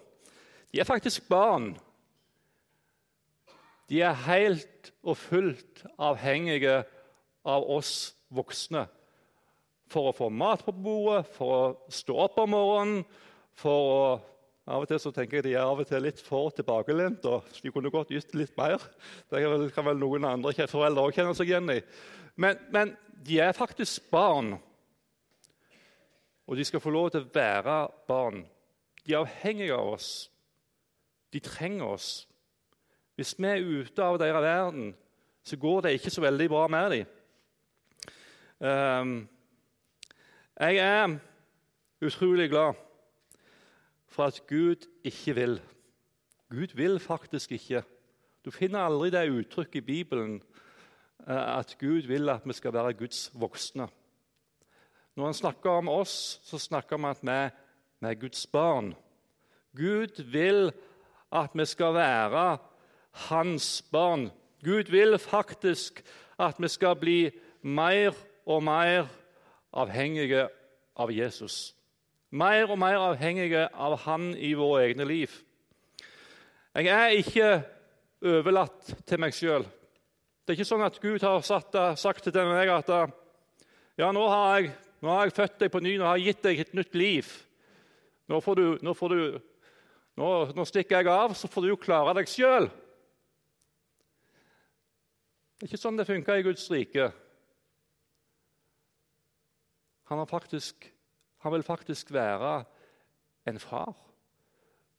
De 0.73 0.81
er 0.81 0.89
faktisk 0.89 1.29
barn. 1.29 1.75
De 3.91 4.01
er 4.01 4.25
helt 4.25 4.91
og 5.03 5.17
fullt 5.19 5.83
avhengige 5.99 6.81
av 7.43 7.65
oss 7.69 8.13
voksne 8.33 8.85
for 9.91 10.09
å 10.09 10.15
få 10.15 10.29
mat 10.33 10.63
på 10.65 10.73
bordet, 10.73 11.27
for 11.35 11.53
å 11.53 11.91
stå 11.91 12.15
opp 12.25 12.39
om 12.41 12.55
morgenen, 12.55 13.01
for 13.59 13.89
å 13.95 14.05
Av 14.63 14.79
og 14.79 14.87
til 14.87 14.99
så 15.01 15.11
tenker 15.11 15.41
jeg 15.41 15.43
de 15.49 15.55
er 15.57 15.65
av 15.67 15.81
og 15.81 15.87
til 15.89 16.05
litt 16.05 16.21
for 16.23 16.53
tilbakelent, 16.55 17.25
og 17.27 17.49
de 17.59 17.71
kunne 17.75 17.91
godt 17.91 18.13
gitt 18.15 18.31
litt 18.31 18.53
mer. 18.55 18.79
Det 19.27 19.41
kan 19.75 19.83
vel 19.83 19.99
noen 19.99 20.23
andre 20.23 20.67
foreldre 20.71 21.03
også 21.03 21.17
kjenne 21.17 21.33
seg 21.35 21.51
igjen 21.51 21.73
i. 21.73 21.81
Men, 22.39 22.61
men 22.71 22.93
de 23.27 23.41
er 23.43 23.51
faktisk 23.57 24.07
barn, 24.13 24.53
og 26.47 26.55
de 26.55 26.63
skal 26.67 26.79
få 26.79 26.93
lov 26.95 27.09
til 27.11 27.25
å 27.25 27.33
være 27.35 27.75
barn. 28.07 28.45
De 29.03 29.11
er 29.11 29.25
avhengige 29.25 29.75
av 29.75 29.97
oss. 29.97 30.09
De 31.35 31.43
trenger 31.43 31.97
oss. 31.97 32.09
Hvis 33.15 33.35
vi 33.37 33.45
er 33.45 33.61
ute 33.61 34.03
av 34.03 34.17
deres 34.17 34.41
verden, 34.41 34.95
så 35.43 35.57
går 35.57 35.81
det 35.85 35.97
ikke 35.97 36.09
så 36.09 36.21
veldig 36.23 36.47
bra 36.49 36.67
med 36.67 36.95
dem. 36.95 37.05
Um, 38.63 39.29
jeg 40.59 40.77
er 40.77 41.17
utrolig 42.01 42.49
glad 42.49 42.73
for 44.07 44.25
at 44.25 44.41
Gud 44.47 44.87
ikke 45.03 45.35
vil. 45.35 45.61
Gud 46.49 46.75
vil 46.75 46.99
faktisk 46.99 47.51
ikke. 47.51 47.83
Du 48.45 48.51
finner 48.51 48.85
aldri 48.85 49.09
det 49.13 49.29
uttrykket 49.31 49.81
i 49.81 49.85
Bibelen 49.85 50.41
eh, 51.27 51.57
at 51.57 51.75
Gud 51.79 52.07
vil 52.07 52.29
at 52.29 52.45
vi 52.45 52.53
skal 52.53 52.73
være 52.73 52.93
Guds 52.93 53.31
voksne. 53.33 53.87
Når 55.15 55.25
han 55.25 55.33
snakker 55.33 55.69
om 55.69 55.89
oss, 55.89 56.39
så 56.43 56.57
snakker 56.57 56.97
han 56.97 57.05
om 57.05 57.09
at 57.11 57.21
vi, 57.21 57.39
vi 57.99 58.09
er 58.09 58.19
Guds 58.21 58.47
barn. 58.47 58.93
Gud 59.75 60.23
vil 60.31 60.71
at 61.31 61.49
vi 61.53 61.65
skal 61.65 61.93
være 61.93 62.57
hans 63.29 63.81
barn. 63.91 64.29
Gud 64.63 64.91
vil 64.91 65.17
faktisk 65.19 66.01
at 66.39 66.59
vi 66.59 66.67
skal 66.71 66.95
bli 66.99 67.19
mer 67.61 68.15
og 68.45 68.63
mer 68.63 69.07
avhengige 69.73 70.47
av 70.95 71.11
Jesus. 71.11 71.75
Mer 72.31 72.71
og 72.71 72.79
mer 72.79 72.97
avhengige 72.97 73.67
av 73.73 73.97
han 74.07 74.33
i 74.35 74.53
våre 74.57 74.87
egne 74.87 75.05
liv. 75.05 75.31
Jeg 76.73 76.89
er 76.89 77.17
ikke 77.19 77.49
overlatt 78.25 78.95
til 79.05 79.21
meg 79.21 79.35
sjøl. 79.37 79.65
Det 80.43 80.53
er 80.53 80.57
ikke 80.57 80.67
sånn 80.67 80.85
at 80.85 80.99
Gud 80.99 81.23
har 81.23 81.43
satt, 81.45 81.75
sagt 82.01 82.25
til 82.25 82.49
meg 82.49 82.71
at 82.73 82.89
ja, 83.99 84.09
nå 84.09 84.23
har, 84.25 84.57
jeg, 84.57 84.71
nå 85.05 85.11
har 85.13 85.27
jeg 85.27 85.35
født 85.37 85.59
deg 85.61 85.71
på 85.71 85.81
ny, 85.85 85.97
nå 85.99 86.07
har 86.07 86.17
jeg 86.17 86.33
gitt 86.33 86.47
deg 86.47 86.61
et 86.63 86.73
nytt 86.73 86.95
liv. 86.97 87.29
Nå, 88.31 88.39
får 88.41 88.57
du, 88.57 88.65
nå, 88.81 88.95
får 88.97 89.13
du, 89.13 89.21
nå, 90.17 90.29
nå 90.57 90.65
stikker 90.65 91.03
jeg 91.03 91.11
av, 91.13 91.35
så 91.37 91.49
får 91.51 91.63
du 91.63 91.69
jo 91.69 91.79
klare 91.79 92.15
deg 92.17 92.31
sjøl. 92.31 92.71
Det 95.63 95.69
er 95.69 95.77
ikke 95.77 95.79
sånn 95.79 95.95
det 95.95 96.03
funker 96.03 96.35
i 96.35 96.43
Guds 96.43 96.63
rike. 96.67 97.05
Han, 100.11 100.21
faktisk, 100.27 100.89
han, 101.39 101.53
vil 101.53 101.63
faktisk 101.63 102.11
være 102.11 102.49
en 103.47 103.61
far 103.63 103.93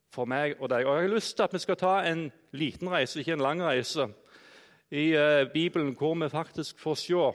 for 0.08 0.24
meg 0.24 0.54
og 0.56 0.70
deg. 0.72 0.86
Og 0.88 0.96
Jeg 0.96 1.04
har 1.04 1.12
lyst 1.12 1.34
til 1.36 1.44
at 1.44 1.52
vi 1.52 1.60
skal 1.60 1.76
ta 1.76 1.92
en 2.08 2.22
liten 2.56 2.88
reise, 2.88 3.20
ikke 3.20 3.36
en 3.36 3.44
lang 3.44 3.60
reise, 3.60 4.08
i 4.88 5.04
uh, 5.12 5.44
Bibelen 5.52 5.92
hvor 6.00 6.16
vi 6.22 6.30
faktisk 6.32 6.80
får 6.80 6.96
se 7.02 7.28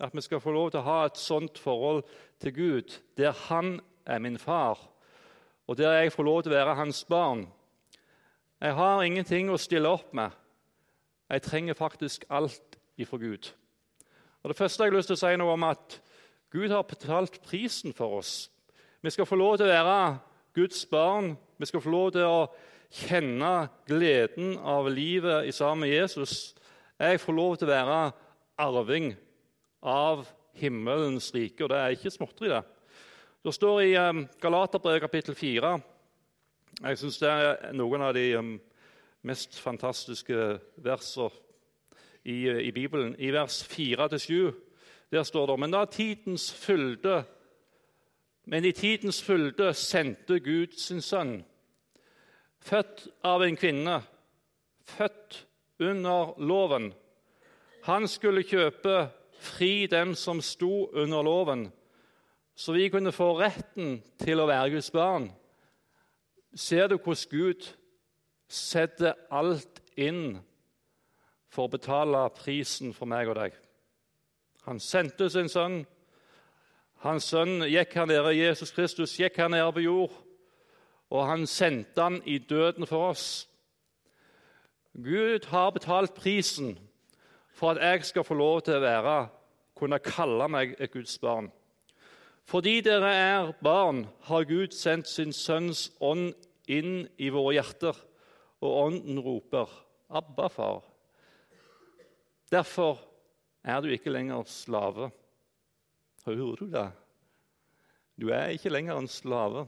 at 0.00 0.16
vi 0.16 0.24
skal 0.24 0.40
få 0.40 0.56
lov 0.56 0.72
til 0.72 0.80
å 0.80 0.88
ha 0.88 0.98
et 1.04 1.20
sånt 1.20 1.60
forhold 1.60 2.00
til 2.40 2.56
Gud, 2.56 2.96
der 3.20 3.36
Han 3.50 3.82
er 4.06 4.24
min 4.24 4.40
far, 4.40 4.80
og 5.68 5.76
der 5.76 5.98
jeg 6.00 6.16
får 6.16 6.30
lov 6.30 6.42
til 6.42 6.56
å 6.56 6.62
være 6.62 6.80
hans 6.80 7.04
barn. 7.04 7.44
Jeg 8.56 8.72
har 8.72 9.04
ingenting 9.04 9.52
å 9.52 9.60
stille 9.60 9.92
opp 10.00 10.16
med. 10.16 10.32
Jeg 11.30 11.42
trenger 11.42 11.74
faktisk 11.78 12.24
alt 12.30 12.69
ifra 13.00 13.18
Gud. 13.20 13.50
Og 14.42 14.48
Det 14.48 14.56
første 14.56 14.84
jeg 14.84 14.92
har 14.92 14.96
lyst 14.96 15.10
til 15.12 15.18
å 15.18 15.20
si 15.20 15.36
noe 15.36 15.54
om 15.56 15.68
at 15.68 16.00
Gud 16.50 16.72
har 16.72 16.82
betalt 16.88 17.40
prisen 17.46 17.92
for 17.96 18.20
oss. 18.20 18.50
Vi 19.02 19.10
skal 19.10 19.28
få 19.28 19.36
lov 19.38 19.58
til 19.58 19.68
å 19.68 19.74
være 19.74 20.18
Guds 20.56 20.86
barn. 20.86 21.34
Vi 21.58 21.68
skal 21.68 21.82
få 21.84 21.92
lov 21.92 22.10
til 22.16 22.26
å 22.26 22.48
kjenne 22.90 23.68
gleden 23.86 24.56
av 24.58 24.88
livet 24.90 25.46
i 25.46 25.54
sammen 25.54 25.86
med 25.86 25.94
Jesus. 25.94 26.54
Jeg 26.98 27.20
får 27.22 27.36
lov 27.36 27.56
til 27.56 27.68
å 27.68 27.72
være 27.72 28.00
arving 28.60 29.12
av 29.80 30.26
himmelens 30.60 31.30
rike, 31.34 31.64
og 31.64 31.70
det 31.72 31.78
er 31.78 31.94
ikke 31.94 32.12
småtteri, 32.12 32.50
det. 32.52 32.64
Det 33.40 33.54
står 33.56 33.78
i 33.86 33.92
um, 33.96 34.26
Galaterbrevet 34.42 35.00
kapittel 35.00 35.34
4 35.34 35.70
Jeg 36.82 36.98
syns 37.00 37.16
det 37.22 37.30
er 37.30 37.70
noen 37.72 38.02
av 38.04 38.12
de 38.12 38.24
um, 38.36 38.50
mest 39.24 39.56
fantastiske 39.62 40.58
verser 40.84 41.38
i, 42.24 42.48
i 42.50 42.70
Bibelen. 42.70 43.14
I 43.18 43.32
vers 43.32 43.62
4-7 43.64 44.52
der 45.10 45.22
står 45.22 45.46
det 45.46 45.60
Men 45.60 45.72
da 45.72 45.84
tidens 45.84 46.52
fylde 46.54 47.24
Men 48.44 48.64
i 48.64 48.72
tidens 48.72 49.22
fylde 49.22 49.74
sendte 49.74 50.40
Gud 50.40 50.72
sin 50.78 51.02
sønn, 51.02 51.44
født 52.60 53.08
av 53.24 53.42
en 53.44 53.56
kvinne, 53.56 54.00
født 54.84 55.46
under 55.78 56.34
loven. 56.38 56.88
Han 57.84 58.08
skulle 58.08 58.42
kjøpe 58.42 59.10
fri 59.38 59.86
dem 59.86 60.14
som 60.14 60.40
sto 60.40 60.88
under 60.92 61.22
loven, 61.22 61.68
så 62.56 62.72
vi 62.72 62.88
kunne 62.88 63.12
få 63.12 63.38
retten 63.38 64.00
til 64.18 64.40
å 64.40 64.48
være 64.48 64.70
Guds 64.70 64.90
barn. 64.90 65.30
Ser 66.54 66.88
du 66.88 66.96
hvordan 66.96 67.30
Gud 67.30 67.70
setter 68.48 69.14
alt 69.30 69.84
inn 69.96 70.40
for 71.50 71.66
å 71.66 71.72
betale 71.72 72.22
prisen 72.38 72.94
for 72.94 73.10
meg 73.10 73.30
og 73.30 73.38
deg? 73.40 73.56
Han 74.68 74.80
sendte 74.80 75.30
sin 75.30 75.48
sønn. 75.50 75.82
Hans 77.04 77.30
sønn 77.32 77.64
gikk 77.66 77.94
her 77.96 78.08
nede, 78.08 78.36
Jesus 78.36 78.74
Kristus 78.76 79.16
gikk 79.18 79.38
her 79.40 79.48
nede 79.48 79.70
på 79.72 79.84
jord, 79.84 80.12
og 81.10 81.26
han 81.26 81.46
sendte 81.48 82.02
han 82.04 82.20
i 82.28 82.38
døden 82.38 82.86
for 82.86 83.10
oss. 83.10 83.46
Gud 84.94 85.46
har 85.48 85.70
betalt 85.72 86.14
prisen 86.14 86.74
for 87.56 87.72
at 87.72 87.82
jeg 87.82 88.04
skal 88.10 88.26
få 88.26 88.36
lov 88.36 88.60
til 88.66 88.76
å 88.76 88.84
være, 88.84 89.16
kunne 89.76 90.00
kalle 90.04 90.48
meg 90.52 90.76
et 90.78 90.92
Guds 90.92 91.16
barn. 91.22 91.48
Fordi 92.44 92.80
dere 92.84 93.10
er 93.14 93.52
barn, 93.62 94.04
har 94.26 94.44
Gud 94.48 94.74
sendt 94.74 95.08
sin 95.08 95.32
Sønns 95.32 95.88
ånd 96.00 96.34
inn 96.68 97.04
i 97.18 97.30
våre 97.32 97.54
hjerter, 97.58 97.96
og 98.60 98.76
ånden 98.84 99.20
roper 99.24 99.70
'Abba, 100.10 100.48
far'. 100.48 100.89
Derfor 102.50 102.98
er 103.62 103.80
du 103.80 103.90
ikke 103.92 104.12
lenger 104.12 104.42
slave. 104.50 105.10
Hører 106.26 106.56
du 106.58 106.66
det? 106.70 106.88
Du 108.20 108.28
er 108.34 108.52
ikke 108.52 108.72
lenger 108.72 108.98
en 108.98 109.08
slave, 109.08 109.64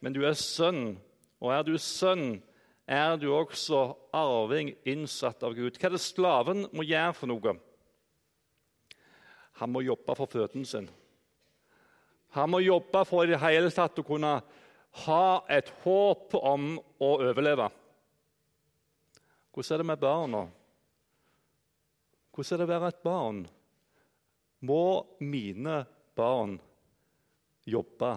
men 0.00 0.14
du 0.16 0.24
er 0.26 0.34
sønn. 0.34 0.96
Og 1.38 1.52
er 1.52 1.62
du 1.66 1.76
sønn, 1.78 2.40
er 2.88 3.18
du 3.20 3.28
også 3.34 3.90
arving 4.14 4.72
innsatt 4.88 5.44
av 5.44 5.54
Gud. 5.54 5.76
Hva 5.76 5.90
er 5.90 5.94
det 5.94 6.02
slaven 6.02 6.66
må 6.72 6.86
gjøre 6.86 7.14
for 7.18 7.30
noe? 7.30 7.56
Han 9.60 9.72
må 9.72 9.84
jobbe 9.84 10.16
for 10.16 10.30
føden 10.32 10.64
sin. 10.68 10.88
Han 12.36 12.50
må 12.52 12.60
jobbe 12.64 13.04
for 13.08 13.24
i 13.24 13.32
det 13.32 13.40
hele 13.40 13.70
tatt 13.72 14.00
å 14.00 14.06
kunne 14.06 14.38
ha 15.06 15.26
et 15.52 15.68
håp 15.84 16.34
om 16.40 16.76
å 16.76 17.10
overleve. 17.20 17.68
Hvordan 19.52 19.74
er 19.74 19.82
det 19.82 19.88
med 19.92 20.00
barna? 20.02 20.46
Hvordan 22.36 22.52
er 22.52 22.60
det 22.60 22.66
å 22.66 22.72
være 22.74 22.88
et 22.92 23.04
barn? 23.04 23.38
Må 24.68 24.82
mine 25.24 25.78
barn 26.16 26.58
jobbe 27.64 28.10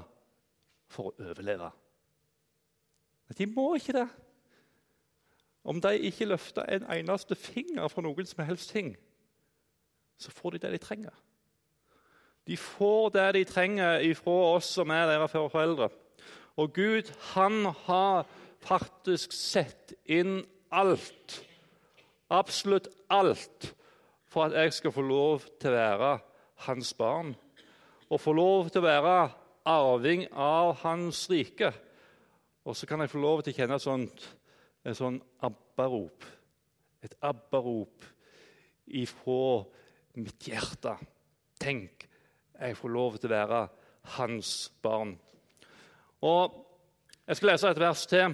for 0.91 1.13
å 1.13 1.29
overleve? 1.29 1.69
De 3.38 3.47
må 3.47 3.69
ikke 3.77 3.95
det. 3.95 4.07
Om 5.63 5.79
de 5.83 5.93
ikke 6.09 6.27
løfter 6.27 6.67
en 6.67 6.89
eneste 6.91 7.38
finger 7.39 7.88
for 7.88 8.03
noen 8.03 8.27
som 8.27 8.43
helst 8.43 8.73
ting, 8.75 8.91
så 10.19 10.35
får 10.35 10.57
de 10.57 10.63
det 10.65 10.75
de 10.75 10.83
trenger. 10.83 11.15
De 12.43 12.57
får 12.59 13.09
det 13.15 13.27
de 13.38 13.47
trenger 13.47 14.03
ifra 14.03 14.38
oss 14.57 14.73
som 14.75 14.91
er 14.91 15.07
deres 15.07 15.31
foreldre. 15.31 15.91
Og 16.59 16.73
Gud, 16.75 17.11
han 17.38 17.69
har 17.85 18.25
faktisk 18.65 19.31
sett 19.31 19.93
inn 20.11 20.41
alt, 20.75 21.39
absolutt 22.27 22.89
alt, 23.07 23.71
for 24.29 24.45
at 24.45 24.57
jeg 24.57 24.74
skal 24.77 24.93
få 24.93 25.03
lov 25.05 25.45
til 25.59 25.74
å 25.74 25.77
være 25.77 26.12
hans 26.65 26.91
barn 26.98 27.33
og 28.09 28.21
få 28.21 28.33
lov 28.33 28.69
til 28.74 28.81
å 28.81 28.88
være 28.88 29.15
arving 29.69 30.25
av 30.33 30.79
hans 30.83 31.27
rike. 31.29 31.69
Og 32.65 32.77
så 32.77 32.88
kan 32.89 33.01
jeg 33.03 33.12
få 33.12 33.21
lov 33.21 33.43
til 33.43 33.53
å 33.53 33.59
kjenne 33.59 33.77
et 33.77 33.86
sånt, 33.86 34.24
et 34.86 34.98
sånt 34.98 35.24
abbarop. 35.45 36.25
Et 37.05 37.13
abbarop 37.25 38.05
ifra 38.89 39.63
mitt 40.17 40.50
hjerte. 40.50 40.95
Tenk, 41.62 42.07
jeg 42.59 42.77
får 42.77 42.93
lov 42.95 43.19
til 43.19 43.29
å 43.29 43.36
være 43.36 43.62
hans 44.17 44.71
barn. 44.81 45.15
Og 46.25 46.65
Jeg 47.29 47.38
skal 47.38 47.51
lese 47.51 47.69
et 47.69 47.79
vers 47.79 48.03
til 48.09 48.31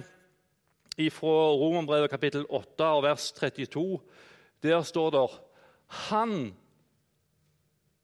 ifra 1.04 1.32
Romerbrevet 1.60 2.08
kapittel 2.08 2.46
8 2.48 2.86
og 2.96 3.02
vers 3.04 3.26
32. 3.36 3.98
Der 4.64 4.80
står 4.88 5.10
det 5.12 5.20
Han 5.86 6.54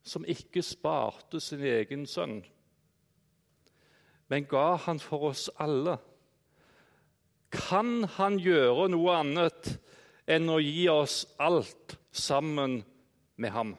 som 0.03 0.25
ikke 0.27 0.63
sparte 0.63 1.39
sin 1.43 1.63
egen 1.63 2.05
sønn, 2.07 2.41
men 4.31 4.47
ga 4.49 4.75
han 4.85 4.99
for 5.03 5.29
oss 5.29 5.49
alle. 5.61 5.97
Kan 7.53 8.03
han 8.17 8.39
gjøre 8.41 8.89
noe 8.91 9.19
annet 9.19 9.75
enn 10.27 10.49
å 10.49 10.57
gi 10.63 10.87
oss 10.91 11.23
alt 11.43 11.97
sammen 12.11 12.79
med 13.35 13.53
ham? 13.53 13.75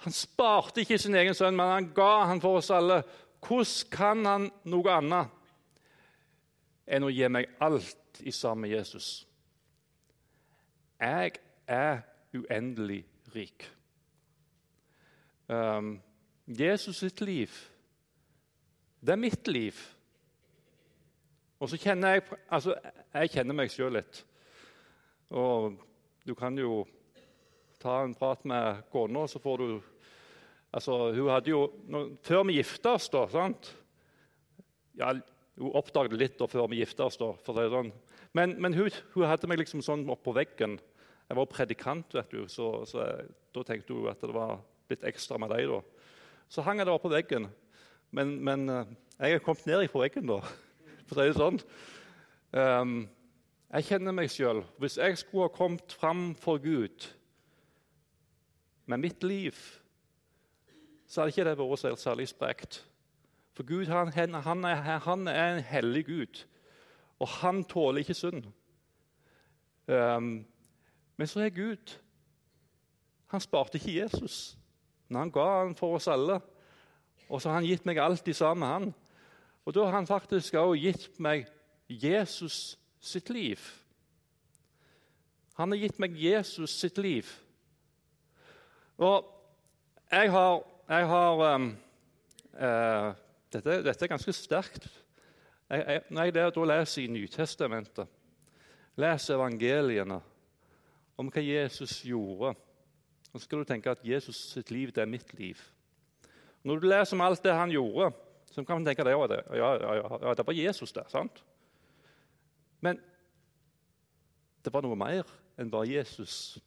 Han 0.00 0.16
sparte 0.16 0.80
ikke 0.80 0.98
sin 0.98 1.18
egen 1.18 1.36
sønn, 1.36 1.58
men 1.58 1.74
han 1.74 1.90
ga 1.94 2.24
han 2.30 2.40
for 2.40 2.60
oss 2.62 2.70
alle. 2.72 3.02
Hvordan 3.44 3.90
kan 3.92 4.24
han 4.28 4.46
noe 4.68 4.94
annet 4.96 5.28
enn 6.90 7.04
å 7.04 7.12
gi 7.12 7.28
meg 7.28 7.50
alt 7.62 8.22
i 8.24 8.32
sammen 8.34 8.64
med 8.64 8.74
Jesus? 8.78 9.10
Jeg 11.00 11.36
er 11.68 12.00
uendelig 12.34 13.04
rik. 13.34 13.66
Um, 15.50 15.98
Jesus 16.46 17.02
sitt 17.02 17.20
liv, 17.20 17.50
det 19.00 19.14
er 19.14 19.20
mitt 19.20 19.48
liv. 19.48 19.76
Og 21.60 21.68
så 21.68 21.78
kjenner 21.80 22.16
jeg 22.16 22.24
altså, 22.48 22.74
jeg 23.14 23.32
kjenner 23.34 23.56
meg 23.56 23.72
sjøl 23.72 23.94
litt. 23.98 24.22
Og 25.30 25.76
du 26.26 26.34
kan 26.38 26.56
jo 26.58 26.84
ta 27.80 28.00
en 28.04 28.14
prat 28.16 28.44
med 28.48 28.84
kona, 28.92 29.26
så 29.28 29.40
får 29.42 29.60
du 29.60 29.68
altså, 30.72 31.12
Hun 31.14 31.30
hadde 31.30 31.50
jo 31.50 31.60
Før 32.22 32.44
vi 32.48 32.58
gifta 32.58 32.94
oss, 32.98 33.08
da 33.12 33.26
sant? 33.30 33.72
Ja, 34.98 35.14
Hun 35.58 35.76
oppdaget 35.76 36.18
litt 36.18 36.38
da, 36.38 36.48
før 36.48 36.68
vi 36.70 36.80
gifta 36.80 37.06
oss, 37.06 37.18
da, 37.20 37.32
for 37.44 37.56
å 37.56 37.64
si 37.64 37.72
sånn. 37.74 37.92
Men, 38.36 38.54
men 38.62 38.74
hun, 38.74 38.88
hun, 39.14 39.26
hadde 39.26 39.48
meg 39.50 39.60
liksom 39.60 39.82
sånn 39.84 40.06
oppå 40.12 40.32
veggen. 40.36 40.78
Jeg 41.30 41.38
var 41.38 41.46
predikant, 41.46 42.14
vet 42.18 42.32
du, 42.34 42.40
så, 42.50 42.72
så 42.90 43.04
jeg, 43.04 43.28
da 43.54 43.62
tenkte 43.62 43.94
hun 43.94 44.10
at 44.10 44.18
det 44.18 44.32
var 44.34 44.56
litt 44.90 45.04
ekstra 45.06 45.38
med 45.38 45.52
deg. 45.54 45.70
da. 45.70 45.78
Så 46.50 46.64
hang 46.66 46.82
jeg 46.82 46.88
der 46.88 46.98
på 46.98 47.12
veggen. 47.12 47.46
Men, 48.10 48.32
men 48.42 48.66
eh, 48.74 48.90
jeg 49.20 49.38
er 49.38 49.44
kommet 49.44 49.68
ned 49.70 49.86
på 49.92 50.02
veggen, 50.02 50.26
da, 50.26 50.40
for 51.06 51.14
å 51.14 51.22
si 51.22 51.30
det 51.30 51.38
sånn. 51.38 51.62
Um, 52.50 52.96
jeg 53.70 53.86
kjenner 53.92 54.18
meg 54.18 54.34
sjøl. 54.34 54.64
Hvis 54.82 54.98
jeg 54.98 55.22
skulle 55.22 55.46
ha 55.46 55.54
kommet 55.54 55.94
fram 55.94 56.32
for 56.34 56.58
Gud 56.58 57.06
med 58.90 59.06
mitt 59.06 59.22
liv, 59.22 59.54
så 61.06 61.22
hadde 61.22 61.36
ikke 61.36 61.46
det 61.46 61.56
vært 61.62 62.02
særlig 62.02 62.26
sprekt. 62.34 62.82
For 63.54 63.62
Gud 63.70 63.86
han, 63.86 64.10
han, 64.10 64.64
er, 64.66 64.98
han, 65.06 65.28
er, 65.30 65.60
en 65.60 65.62
hellig 65.62 66.08
Gud, 66.10 66.42
og 67.22 67.30
han 67.38 67.62
tåler 67.70 68.02
ikke 68.02 68.18
synd. 68.18 68.50
Um, 69.86 70.40
men 71.20 71.28
så 71.28 71.42
er 71.44 71.50
Gud 71.52 71.98
Han 73.28 73.42
sparte 73.44 73.76
ikke 73.76 73.92
Jesus, 74.00 74.56
men 75.08 75.18
han 75.18 75.30
ga 75.30 75.44
han 75.60 75.74
for 75.76 75.98
oss 75.98 76.08
alle. 76.08 76.40
Og 77.28 77.42
så 77.42 77.50
har 77.50 77.60
han 77.60 77.66
gitt 77.68 77.84
meg 77.86 78.00
alt 78.02 78.26
i 78.26 78.32
sammen 78.34 78.64
med 78.64 78.72
han. 78.72 78.94
Og 79.68 79.74
da 79.76 79.84
har 79.84 79.92
han 79.94 80.08
faktisk 80.08 80.56
også 80.58 80.80
gitt 80.80 81.20
meg 81.20 81.44
Jesus 81.86 82.78
sitt 82.98 83.30
liv. 83.30 83.60
Han 85.60 85.70
har 85.70 85.78
gitt 85.78 86.00
meg 86.02 86.16
Jesus 86.18 86.74
sitt 86.80 86.98
liv. 86.98 87.28
Og 88.98 89.28
jeg 90.10 90.32
har, 90.32 90.64
jeg 90.88 91.06
har 91.12 91.44
um, 91.54 91.68
uh, 92.56 93.12
dette, 93.52 93.78
dette, 93.84 94.04
er 94.04 94.14
ganske 94.16 94.32
sterkt. 94.34 94.88
Jeg, 95.68 95.84
jeg, 95.86 96.02
når 96.10 96.24
jeg 96.24 96.34
da 96.56 96.66
leser 96.72 97.04
i 97.04 97.12
Nytestamentet, 97.12 98.18
leser 98.96 99.36
evangeliene 99.36 100.22
om 101.20 101.28
hva 101.28 101.42
Jesus 101.44 102.00
gjorde, 102.06 102.54
så 103.30 103.42
skal 103.42 103.60
du 103.60 103.68
tenke 103.68 103.92
at 103.92 104.02
Jesus 104.06 104.38
sitt 104.54 104.72
liv 104.72 104.92
det 104.94 105.04
er 105.04 105.10
mitt 105.10 105.34
liv. 105.38 105.60
Når 106.64 106.80
du 106.80 106.88
leser 106.88 107.16
om 107.16 107.24
alt 107.24 107.44
det 107.44 107.54
han 107.54 107.72
gjorde, 107.72 108.10
så 108.50 108.64
kan 108.64 108.80
man 108.80 108.88
tenke 108.88 109.04
at 109.04 109.30
det, 109.30 109.42
ja, 109.56 109.70
ja, 109.78 110.18
ja, 110.22 110.34
det 110.34 110.46
var 110.46 110.56
Jesus. 110.56 110.92
der. 110.92 111.04
sant? 111.08 111.44
Men 112.80 112.98
det 114.64 114.72
var 114.72 114.82
noe 114.82 114.98
mer 114.98 115.28
enn 115.60 115.70
bare 115.70 115.88
Jesus. 115.88 116.58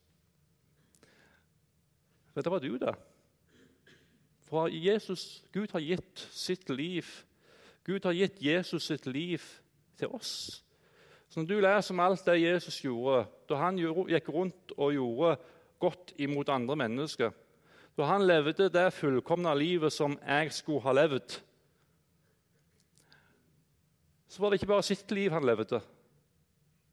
Det 2.33 2.49
var 2.49 2.63
du, 2.63 2.77
da. 2.77 2.95
For 4.47 4.69
Jesus, 4.69 5.43
Gud 5.53 5.71
har 5.71 5.81
gitt 5.81 6.27
sitt 6.31 6.69
liv. 6.69 7.05
Gud 7.83 8.05
har 8.05 8.13
gitt 8.13 8.41
Jesus 8.41 8.87
sitt 8.87 9.05
liv 9.05 9.41
til 9.97 10.07
oss. 10.07 10.62
Så 11.33 11.41
Når 11.41 11.47
du 11.49 11.59
leser 11.65 11.95
om 11.95 11.99
alt 12.03 12.25
det 12.27 12.41
Jesus 12.43 12.75
gjorde, 12.83 13.23
da 13.49 13.57
han 13.57 13.79
gikk 13.81 14.27
rundt 14.29 14.73
og 14.77 14.91
gjorde 14.93 15.31
godt 15.81 16.11
imot 16.21 16.49
andre 16.53 16.75
mennesker, 16.77 17.31
da 17.97 18.05
han 18.05 18.25
levde 18.29 18.67
det 18.69 18.83
fullkomne 18.93 19.49
livet 19.57 19.89
som 19.95 20.13
jeg 20.21 20.51
skulle 20.53 20.83
ha 20.85 20.93
levd, 20.93 21.39
så 24.29 24.41
var 24.43 24.53
det 24.53 24.59
ikke 24.59 24.69
bare 24.69 24.85
sitt 24.85 25.09
liv 25.09 25.33
han 25.33 25.47
levde, 25.49 25.79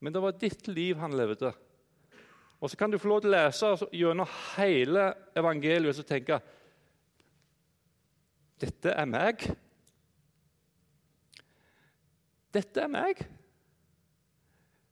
men 0.00 0.14
det 0.14 0.22
var 0.24 0.38
ditt 0.40 0.70
liv 0.72 0.96
han 0.96 1.12
levde. 1.20 1.50
Og 2.60 2.70
Så 2.70 2.78
kan 2.80 2.90
du 2.90 2.96
få 2.96 3.10
lov 3.10 3.20
til 3.20 3.34
å 3.34 3.34
lese 3.34 3.90
gjennom 3.92 4.30
hele 4.54 5.04
evangeliet 5.36 6.00
og 6.00 6.08
tenke 6.08 6.38
Dette 8.60 8.96
er 8.96 9.08
meg. 9.08 9.44
Dette 12.56 12.82
er 12.84 12.90
meg. 12.92 13.22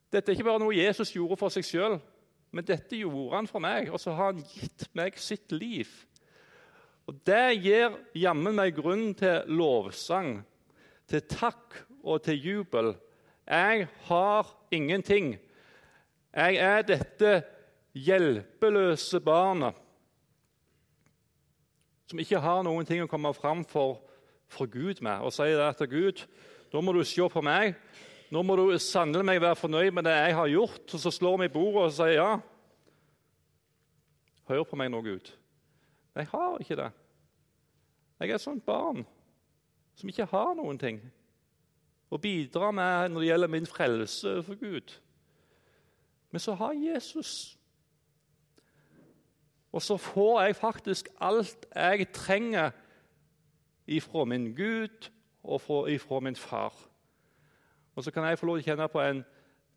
Dette 0.09 0.31
er 0.31 0.37
ikke 0.37 0.47
bare 0.47 0.61
noe 0.61 0.77
Jesus 0.77 1.11
gjorde 1.13 1.37
for 1.37 1.53
seg 1.53 1.65
sjøl, 1.67 1.99
men 2.49 2.65
dette 2.65 2.97
gjorde 2.97 3.35
han 3.35 3.49
for 3.49 3.61
meg, 3.61 3.91
og 3.93 4.01
så 4.01 4.15
har 4.17 4.31
han 4.33 4.41
gitt 4.41 4.87
meg 4.97 5.19
sitt 5.21 5.53
liv. 5.53 5.89
Og 7.09 7.19
Det 7.25 7.61
gir 7.61 7.93
jammen 8.17 8.57
meg 8.57 8.75
grunn 8.77 9.13
til 9.17 9.45
lovsang, 9.49 10.39
til 11.09 11.21
takk 11.29 11.77
og 12.03 12.23
til 12.25 12.41
jubel. 12.41 12.93
Jeg 13.49 13.87
har 14.05 14.49
ingenting. 14.71 15.37
Jeg 16.33 16.57
er 16.61 16.83
dette 16.85 17.31
hjelpeløse 17.97 19.19
barnet 19.25 19.77
som 22.09 22.21
ikke 22.21 22.41
har 22.41 22.63
noen 22.65 22.87
ting 22.89 23.03
å 23.03 23.09
komme 23.09 23.29
fram 23.37 23.61
for, 23.69 23.99
for 24.49 24.69
Gud 24.69 25.01
med, 25.05 25.21
og 25.21 25.33
sier 25.33 25.61
at 25.61 25.81
Gud, 25.89 26.23
da 26.73 26.81
må 26.81 26.93
du 26.93 27.03
se 27.05 27.25
på 27.29 27.41
meg. 27.45 27.75
Nå 28.29 28.43
må 28.45 28.55
du 28.59 28.77
sannelig 28.77 29.25
meg 29.25 29.41
være 29.41 29.57
fornøyd 29.57 29.91
med 29.95 30.05
det 30.05 30.13
jeg 30.13 30.35
har 30.37 30.51
gjort. 30.53 30.85
Og 30.93 31.01
så 31.01 31.11
slår 31.13 31.37
vi 31.41 31.49
i 31.49 31.53
bordet 31.53 31.85
og 31.87 31.93
sier 31.97 32.15
ja. 32.17 32.31
Hør 34.49 34.65
på 34.69 34.77
meg 34.79 34.91
nå, 34.93 35.01
Gud. 35.05 35.31
Jeg 36.17 36.29
har 36.31 36.57
ikke 36.61 36.77
det. 36.77 36.89
Jeg 38.19 38.29
er 38.29 38.35
et 38.35 38.43
sånt 38.43 38.65
barn 38.65 39.05
som 39.95 40.09
ikke 40.11 40.27
har 40.31 40.53
noen 40.57 40.79
ting 40.79 40.99
å 42.09 42.17
bidra 42.21 42.71
med 42.73 43.11
når 43.11 43.21
det 43.21 43.29
gjelder 43.29 43.53
min 43.53 43.69
frelse 43.69 44.35
for 44.47 44.59
Gud. 44.59 44.93
Men 46.29 46.43
så 46.43 46.55
har 46.59 46.77
Jesus 46.77 47.59
og 49.71 49.81
så 49.81 49.97
får 49.97 50.41
jeg 50.41 50.55
faktisk 50.55 51.09
alt 51.21 51.65
jeg 51.75 52.07
trenger 52.13 52.71
ifra 53.87 54.25
min 54.25 54.55
Gud 54.55 55.09
og 55.43 55.89
ifra 55.89 56.19
min 56.19 56.35
far. 56.35 56.73
Og 57.99 58.03
så 58.05 58.13
kan 58.15 58.23
jeg 58.23 58.39
få 58.39 58.47
lov 58.47 58.61
til 58.61 58.63
å 58.63 58.67
kjenne 58.69 58.85
på 58.87 58.99
en 59.03 59.17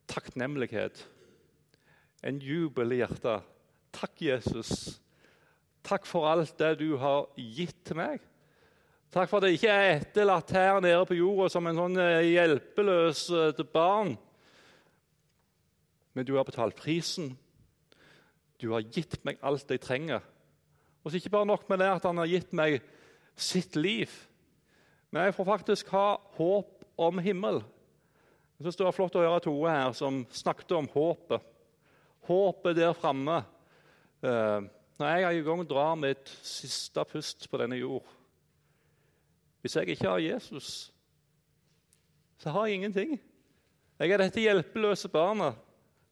takknemlighet, 0.06 1.00
en 2.22 2.37
jubel 2.38 2.94
i 2.94 3.00
hjertet. 3.00 3.48
Takk, 3.90 4.12
Jesus. 4.22 5.00
Takk 5.82 6.06
for 6.06 6.28
alt 6.30 6.52
det 6.61 6.76
du 6.85 6.92
har 7.02 7.26
gitt 7.35 7.80
til 7.82 7.98
meg. 7.98 8.22
Takk 9.11 9.26
for 9.26 9.42
at 9.42 9.50
jeg 9.50 9.58
ikke 9.58 9.74
er 9.74 9.96
etterlatt 9.96 10.54
her 10.54 10.78
nede 10.87 11.02
på 11.11 11.18
jorda 11.18 11.50
som 11.50 11.66
en 11.66 11.82
sånn 11.82 11.98
eh, 11.98 12.28
hjelpeløs 12.30 13.24
eh, 13.35 13.64
barn. 13.74 14.14
Men 16.14 16.30
du 16.30 16.37
har 16.38 16.46
betalt 16.46 16.78
prisen. 16.78 17.35
Du 18.62 18.70
har 18.70 18.87
gitt 18.87 19.18
meg 19.26 19.42
alt 19.42 19.66
jeg 19.66 19.82
trenger. 19.82 20.22
Og 21.02 21.11
så 21.11 21.18
Ikke 21.18 21.35
bare 21.40 21.50
nok 21.56 21.66
med 21.66 21.82
det 21.82 21.90
at 21.98 22.06
han 22.06 22.22
har 22.22 22.30
gitt 22.30 22.54
meg 22.54 22.78
sitt 23.35 23.74
liv, 23.74 24.14
men 25.11 25.26
jeg 25.26 25.40
får 25.40 25.54
faktisk 25.56 25.90
ha 25.90 26.20
håp 26.38 26.85
om 27.02 27.18
himmel. 27.18 27.64
Jeg 28.62 28.64
synes 28.64 28.77
Det 28.77 28.85
var 28.87 28.94
flott 28.94 29.16
å 29.18 29.22
høre 29.25 29.42
Tore 29.42 29.70
her 29.75 29.94
som 29.98 30.20
snakket 30.31 30.70
om 30.77 30.87
håpet. 30.92 31.42
Håpet 32.29 32.77
der 32.79 32.92
framme. 32.94 33.40
Eh, 34.22 34.66
når 35.03 35.09
jeg 35.09 35.38
en 35.40 35.46
gang 35.48 35.62
drar 35.66 35.96
mitt 35.98 36.29
siste 36.46 37.03
pust 37.11 37.48
på 37.51 37.59
denne 37.59 37.81
jord 37.81 38.07
Hvis 39.62 39.75
jeg 39.75 39.88
ikke 39.88 40.12
har 40.12 40.22
Jesus, 40.22 40.92
så 42.38 42.51
har 42.55 42.66
jeg 42.66 42.75
ingenting. 42.79 43.16
Jeg 43.98 44.11
er 44.14 44.22
dette 44.22 44.44
hjelpeløse 44.44 45.11
barnet 45.11 45.59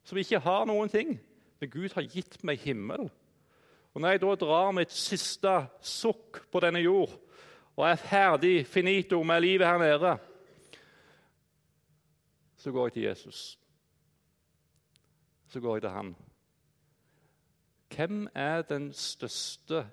som 0.02 0.18
ikke 0.18 0.42
har 0.42 0.66
noen 0.66 0.90
ting. 0.90 1.20
Men 1.60 1.70
Gud 1.70 1.94
har 1.94 2.02
gitt 2.02 2.34
meg 2.42 2.58
himmel. 2.66 3.06
Og 3.94 4.00
Når 4.00 4.16
jeg 4.16 4.22
da 4.24 4.34
drar 4.42 4.74
mitt 4.74 4.90
siste 4.90 5.54
sukk 5.78 6.42
på 6.50 6.64
denne 6.66 6.82
jord 6.82 7.14
og 7.76 7.86
er 7.86 8.02
ferdig 8.02 8.66
finito 8.66 9.22
med 9.22 9.40
livet 9.46 9.70
her 9.70 9.78
nede, 9.78 10.16
så 12.60 12.72
går 12.72 12.90
jeg 12.90 12.92
til 12.92 13.06
Jesus. 13.08 13.58
Så 15.48 15.60
går 15.60 15.78
jeg 15.78 15.86
til 15.86 15.94
han. 15.94 16.10
Hvem 17.90 18.28
er 18.34 18.62
den 18.68 18.90
største 18.92 19.86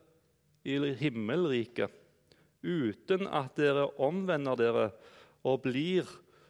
i 0.67 0.75
himmelriket 0.99 1.93
uten 2.67 3.27
at 3.32 3.56
dere 3.58 3.88
omvender 4.03 4.60
dere 4.60 4.88
og 5.47 5.62
blir 5.63 6.10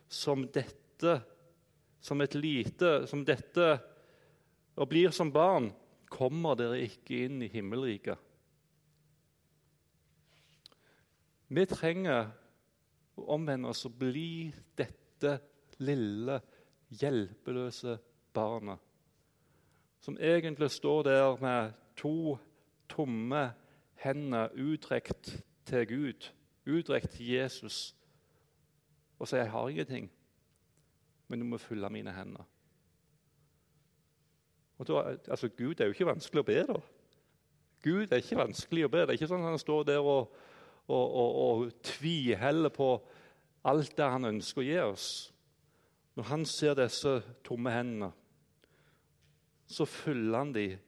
som 0.10 0.48
dette, 0.50 1.20
som 2.02 2.22
et 2.22 2.36
lite 2.36 3.06
Som 3.08 3.26
dette 3.26 3.78
og 4.78 4.88
blir 4.90 5.12
som 5.12 5.32
barn, 5.34 5.72
kommer 6.10 6.56
dere 6.56 6.84
ikke 6.86 7.26
inn 7.26 7.42
i 7.42 7.50
himmelriket. 7.50 8.18
Vi 11.50 11.64
trenger 11.66 12.30
å 13.18 13.26
omvende 13.34 13.72
oss 13.72 13.86
og 13.90 13.96
bli 13.98 14.54
dette 14.78 15.40
lille, 15.80 16.42
hjelpeløse 16.90 17.98
barnet 18.34 18.84
som 20.08 20.18
egentlig 20.20 20.72
står 20.72 21.04
der 21.04 21.38
med 21.42 21.72
to 21.98 22.38
tomme 22.90 23.54
hender 23.96 24.48
utrekt 24.56 25.44
til 25.66 25.88
Gud, 25.88 26.30
utrekt 26.68 27.10
til 27.10 27.28
Jesus, 27.28 27.96
og 29.20 29.28
sier 29.28 29.40
'Jeg 29.40 29.52
har 29.52 29.68
ingenting, 29.68 30.12
men 31.28 31.40
du 31.40 31.46
må 31.46 31.58
fylle 31.58 31.90
mine 31.90 32.12
hender'. 32.12 32.44
Og 34.78 34.88
da, 34.88 35.18
altså 35.28 35.50
Gud 35.50 35.80
er 35.80 35.86
jo 35.86 35.92
ikke 35.92 36.06
vanskelig 36.06 36.40
å 36.40 36.44
be, 36.44 36.64
da. 36.64 36.80
Gud 37.84 38.08
er 38.12 38.16
ikke 38.16 38.38
vanskelig 38.38 38.86
å 38.86 38.88
be. 38.88 38.98
Det 38.98 39.10
er 39.10 39.12
ikke 39.12 39.28
sånn 39.28 39.44
at 39.44 39.50
han 39.50 39.60
står 39.60 39.84
der 39.84 40.00
og, 40.00 40.36
og, 40.88 41.12
og, 41.16 41.36
og 41.36 41.82
tviheller 41.84 42.70
på 42.70 43.08
alt 43.66 43.98
det 43.98 44.06
han 44.06 44.26
ønsker 44.26 44.62
å 44.62 44.66
gi 44.66 44.80
oss. 44.80 45.34
Når 46.18 46.24
han 46.24 46.46
ser 46.50 46.74
disse 46.74 47.20
tomme 47.46 47.70
hendene, 47.70 48.08
så 49.70 49.86
fyller 49.86 50.38
han 50.38 50.54
dem 50.56 50.80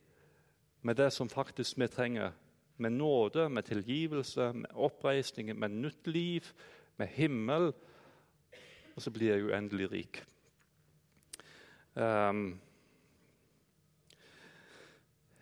med 0.81 0.95
det 0.97 1.11
som 1.13 1.29
faktisk 1.29 1.77
vi 1.77 1.87
trenger 1.87 2.31
med 2.77 2.89
nåde, 2.89 3.49
med 3.49 3.63
tilgivelse, 3.63 4.53
med 4.53 4.73
oppreisning, 4.73 5.53
med 5.59 5.69
nytt 5.69 6.07
liv, 6.07 6.41
med 6.97 7.07
himmel. 7.07 7.73
Og 8.95 9.01
så 9.01 9.11
blir 9.11 9.35
jeg 9.35 9.45
uendelig 9.45 9.91
rik. 9.91 10.23
Um, 11.93 12.59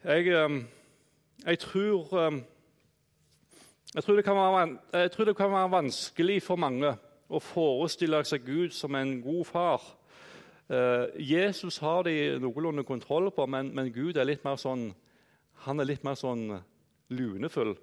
jeg, 0.04 0.46
um, 0.46 0.68
jeg, 1.46 1.60
tror 1.60 2.28
um, 2.28 2.44
jeg 3.96 4.04
tror, 4.04 4.16
være, 4.22 4.78
jeg 4.94 5.12
tror, 5.12 5.26
det 5.26 5.38
kan 5.38 5.52
være 5.52 5.72
vanskelig 5.72 6.42
for 6.44 6.56
mange 6.56 6.98
å 7.28 7.42
forestille 7.44 8.20
seg 8.28 8.46
Gud 8.48 8.76
som 8.76 8.96
en 8.96 9.18
god 9.22 9.46
far. 9.48 9.84
Eh, 10.68 11.24
Jesus 11.30 11.80
har 11.84 12.04
de 12.08 12.38
noenlunde 12.44 12.84
kontroll 12.88 13.30
på, 13.36 13.46
men, 13.48 13.72
men 13.76 13.92
Gud 13.96 14.18
er 14.18 14.28
litt 14.28 14.46
mer 14.48 14.60
sånn, 14.60 14.90
han 15.68 15.80
er 15.80 15.90
litt 15.92 16.04
mer 16.08 16.18
sånn 16.20 16.50
lunefull. 17.12 17.76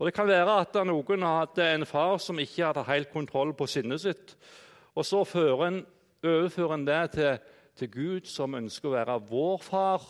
Og 0.00 0.06
Det 0.08 0.14
kan 0.16 0.28
være 0.28 0.60
at 0.62 0.76
noen 0.88 1.24
hadde 1.26 1.66
en 1.74 1.84
far 1.84 2.16
som 2.24 2.38
ikke 2.40 2.70
hadde 2.70 2.86
helt 2.88 3.10
kontroll 3.12 3.52
på 3.52 3.68
sinnet 3.68 4.00
sitt. 4.00 4.36
Og 4.96 5.04
så 5.04 5.20
en, 5.66 5.82
overfører 6.24 6.74
en 6.74 6.86
det 6.86 7.02
til, 7.12 7.36
til, 7.76 7.90
Gud, 7.92 8.24
som 8.24 8.56
ønsker 8.56 8.88
å 8.88 8.94
være 8.96 9.18
vår 9.28 9.58
far. 9.60 10.06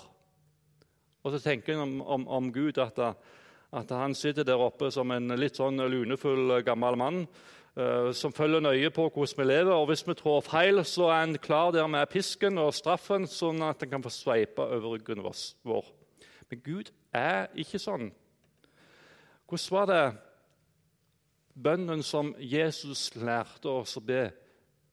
Og 1.25 1.35
så 1.35 1.43
tenker 1.43 1.75
en 1.75 1.83
om, 1.83 1.97
om, 2.01 2.29
om 2.39 2.53
Gud 2.55 2.79
at, 2.79 2.99
at, 3.03 3.91
han 3.91 4.15
sitter 4.15 4.47
der 4.47 4.63
oppe 4.63 4.93
som 4.95 5.11
en 5.11 5.35
litt 5.35 5.59
sånn 5.59 5.83
lunefull 5.83 6.63
gammel 6.63 6.97
mann 6.97 7.25
som 8.17 8.33
følger 8.35 8.61
nøye 8.61 8.91
på 8.91 9.07
hvordan 9.09 9.39
vi 9.39 9.45
lever. 9.47 9.73
Og 9.73 9.87
hvis 9.91 10.03
vi 10.09 10.15
trår 10.19 10.41
feil, 10.47 10.85
så 10.85 11.11
er 11.15 11.23
en 11.25 11.39
klar 11.39 11.71
der 11.75 11.87
med 11.87 12.09
pisken 12.11 12.59
og 12.59 12.75
straffen, 12.75 13.29
sånn 13.31 13.63
at 13.63 13.83
en 13.85 13.93
kan 13.93 14.05
få 14.05 14.13
sveipe 14.13 14.65
over 14.65 14.97
ryggen 14.97 15.23
vår. 15.23 15.93
Men 16.51 16.65
Gud 16.65 16.91
er 17.15 17.47
ikke 17.55 17.79
sånn. 17.79 18.11
Hvordan 19.51 19.75
var 19.75 19.89
det 19.91 20.05
bønnen 21.55 22.03
som 22.07 22.35
Jesus 22.39 23.09
lærte 23.19 23.71
oss 23.71 23.97
å 23.99 24.05
be, 24.05 24.29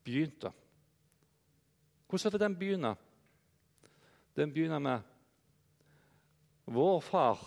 begynte? 0.06 0.54
Hvordan 2.08 2.30
er 2.30 2.38
det 2.38 2.46
den 2.46 2.58
begynner? 2.58 2.98
Den 4.38 4.54
begynner 4.54 4.80
med 4.80 5.14
Vår 6.68 7.00
Far, 7.02 7.40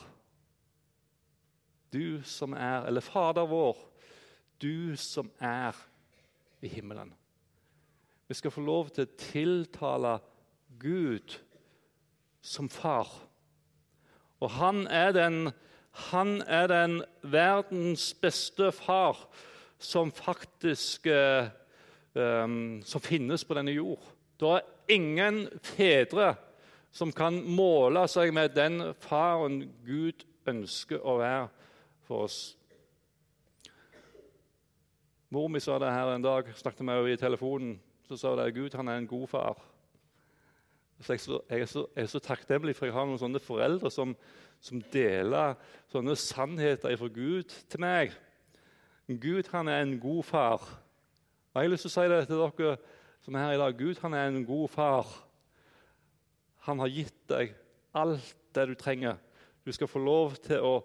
du 1.93 2.23
som 2.25 2.55
er 2.57 2.87
Eller 2.89 3.05
Fader 3.05 3.47
vår, 3.47 3.77
du 4.63 4.97
som 4.97 5.31
er 5.41 5.77
i 6.63 6.69
himmelen. 6.69 7.15
Vi 8.29 8.35
skal 8.35 8.53
få 8.55 8.63
lov 8.63 8.93
til 8.95 9.09
å 9.09 9.17
tiltale 9.19 10.19
Gud 10.81 11.35
som 12.41 12.69
far. 12.71 13.09
Og 14.41 14.53
han 14.61 14.87
er 14.87 15.13
den 15.17 15.51
han 16.11 16.43
er 16.47 16.69
den 16.71 17.01
verdens 17.23 18.15
beste 18.15 18.71
far 18.73 19.19
som 19.79 20.13
faktisk 20.13 21.07
um, 22.15 22.83
som 22.85 23.03
finnes 23.03 23.45
på 23.45 23.57
denne 23.59 23.75
jord. 23.75 24.05
Det 24.39 24.53
er 24.55 24.95
ingen 24.95 25.43
fedre 25.63 26.35
som 26.93 27.13
kan 27.13 27.41
måle 27.43 28.07
seg 28.11 28.33
med 28.35 28.55
den 28.57 28.95
faren 29.03 29.63
Gud 29.87 30.25
ønsker 30.49 31.03
å 31.03 31.19
være 31.21 31.49
for 32.07 32.27
oss. 32.27 32.41
Mor 35.31 35.47
mi 35.47 35.61
sa 35.63 35.77
det 35.79 35.93
her 35.95 36.09
en 36.11 36.25
dag, 36.25 36.49
snakket 36.59 36.83
med 36.83 36.97
henne 36.99 37.13
i 37.15 37.19
telefonen. 37.19 37.77
Så 38.09 38.17
sa 38.19 38.33
hun 38.33 38.41
at 38.43 38.55
Gud 38.55 38.75
han 38.75 38.89
er 38.91 38.99
en 38.99 39.07
god 39.07 39.29
far. 39.31 39.61
Så 41.01 41.13
jeg, 41.13 41.21
så, 41.21 41.39
jeg, 41.49 41.61
er 41.61 41.69
så, 41.71 41.85
jeg, 41.97 42.03
er 42.03 42.11
så, 42.11 42.21
takknemlig 42.21 42.75
for 42.77 42.89
jeg 42.89 42.97
har 42.97 43.07
noen 43.07 43.21
sånne 43.21 43.41
foreldre 43.41 43.93
som, 43.95 44.17
som 44.61 44.83
deler 44.93 45.55
sånne 45.93 46.17
sannheter 46.19 46.99
fra 46.99 47.09
Gud 47.15 47.55
til 47.71 47.81
meg. 47.81 48.13
Gud 49.07 49.49
han 49.55 49.71
er 49.71 49.85
en 49.85 49.95
god 50.03 50.27
far. 50.27 50.67
Og 51.55 51.63
Jeg 51.63 51.63
har 51.63 51.73
lyst 51.77 51.87
til 51.87 51.93
å 51.93 51.95
si 51.95 52.11
det 52.11 52.21
til 52.27 52.43
dere 52.43 52.75
som 53.23 53.39
er 53.39 53.47
her 53.47 53.55
i 53.55 53.63
dag. 53.63 53.79
Gud 53.79 54.03
han 54.03 54.19
er 54.19 54.29
en 54.29 54.45
god 54.51 54.69
far. 54.75 55.17
Han 56.67 56.83
har 56.83 56.93
gitt 56.93 57.23
deg 57.31 57.55
alt 57.95 58.35
det 58.55 58.69
du 58.69 58.77
trenger. 58.79 59.17
Du 59.63 59.71
skal 59.73 59.89
få 59.89 60.03
lov 60.03 60.37
til 60.43 60.59
å 60.59 60.77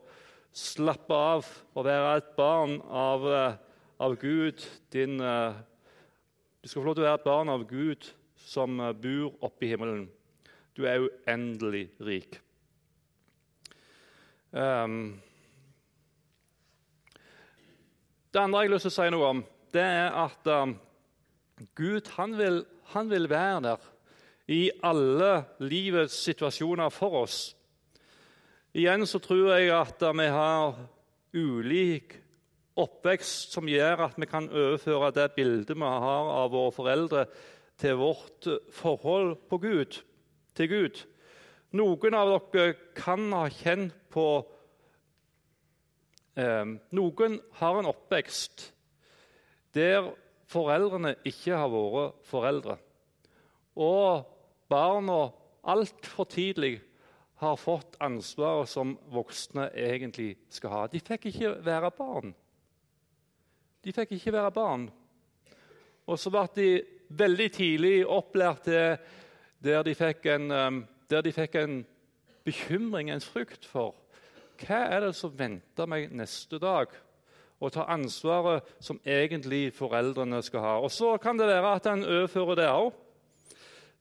slappe 0.55 1.17
av 1.17 1.49
og 1.73 1.85
være 1.89 2.17
et 2.21 2.35
barn 2.37 2.77
av, 2.87 3.25
eh, 3.27 3.57
av 3.97 4.15
Gud. 4.19 4.65
Din, 4.93 5.19
eh, 5.21 5.53
du 6.61 6.67
skal 6.67 6.81
få 6.81 6.85
lov 6.85 6.95
til 6.95 7.03
å 7.03 7.07
være 7.07 7.19
et 7.21 7.27
barn 7.27 7.49
av 7.49 7.67
Gud 7.69 8.09
som 8.45 8.79
eh, 8.79 8.93
bor 8.93 9.35
oppe 9.45 9.65
i 9.65 9.71
himmelen. 9.71 10.07
Du 10.75 10.83
er 10.85 11.05
uendelig 11.05 11.87
rik. 12.03 12.39
Um, 14.51 15.21
det 18.31 18.39
andre 18.39 18.61
jeg 18.63 18.69
har 18.69 18.73
lyst 18.75 18.87
til 18.87 18.93
å 18.93 18.95
si 18.95 19.11
noe 19.11 19.31
om, 19.33 19.41
det 19.75 19.83
er 19.83 20.15
at 20.15 20.47
um, 20.47 20.77
Gud 21.75 22.07
han 22.15 22.35
vil, 22.39 22.61
han 22.93 23.11
vil, 23.11 23.27
være 23.31 23.61
der 23.65 23.89
i 24.51 24.61
alle 24.83 25.31
livets 25.63 26.15
situasjoner 26.27 26.91
for 26.93 27.21
oss. 27.23 27.39
Igjen 28.75 29.07
så 29.07 29.19
tror 29.23 29.55
jeg 29.55 29.71
at 29.75 30.03
vi 30.19 30.27
har 30.31 30.79
ulik 31.35 32.19
oppvekst 32.75 33.55
som 33.55 33.69
gjør 33.69 34.07
at 34.09 34.17
vi 34.19 34.27
kan 34.29 34.49
overføre 34.49 35.11
det 35.15 35.29
bildet 35.37 35.77
vi 35.77 35.91
har 36.05 36.31
av 36.35 36.51
våre 36.53 36.73
foreldre, 36.75 37.25
til 37.75 37.97
vårt 37.99 38.47
forhold 38.71 39.35
Gud, 39.49 39.97
til 40.55 40.69
Gud. 40.71 41.01
Noen 41.75 42.15
av 42.15 42.31
dere 42.53 42.75
kan 42.95 43.27
ha 43.35 43.49
kjent 43.51 43.95
på 44.13 44.27
eh, 46.39 46.63
Noen 46.95 47.39
har 47.59 47.79
en 47.81 47.89
oppvekst 47.91 48.69
der 49.75 50.07
foreldrene 50.47 51.17
ikke 51.27 51.57
har 51.59 51.71
vært 51.73 52.23
foreldre. 52.29 52.77
Og 53.75 54.23
barna 54.71 55.19
altfor 55.67 56.29
tidlig 56.31 56.77
har 57.43 57.59
fått 57.59 57.97
ansvaret 57.99 58.71
som 58.71 58.95
voksne 59.11 59.67
egentlig 59.75 60.37
skal 60.53 60.71
ha. 60.71 60.85
De 60.87 61.03
fikk 61.03 61.27
ikke 61.33 61.57
være 61.65 61.91
barn. 61.97 62.35
De 63.85 63.93
fikk 63.93 64.15
ikke 64.15 64.33
være 64.33 64.51
barn. 64.51 64.87
Og 66.09 66.17
så 66.19 66.31
ble 66.33 66.45
de 66.55 66.69
veldig 67.09 67.51
tidlig 67.53 67.99
opplært 68.09 68.65
der 68.65 69.83
de 69.85 69.93
fikk 69.97 70.25
en, 70.33 70.51
um, 70.51 70.79
de 71.09 71.33
fikk 71.33 71.57
en 71.61 71.83
bekymring, 72.45 73.11
en 73.13 73.21
frykt 73.21 73.65
for 73.69 73.93
hva 74.55 74.85
er 74.87 75.03
det 75.03 75.15
som 75.17 75.33
venter 75.35 75.89
meg 75.89 76.13
neste 76.15 76.57
dag. 76.63 76.87
Og 77.59 77.73
ta 77.75 77.85
ansvaret 77.91 78.63
som 78.83 79.01
egentlig 79.03 79.73
foreldrene 79.75 80.41
skal 80.43 80.63
ha. 80.63 80.73
Og 80.79 80.91
Så 80.91 81.17
kan 81.17 81.37
det 81.37 81.47
være 81.47 81.73
at 81.75 81.87
en 81.91 82.03
overfører 82.03 82.55
det 82.55 82.69
òg 82.69 82.93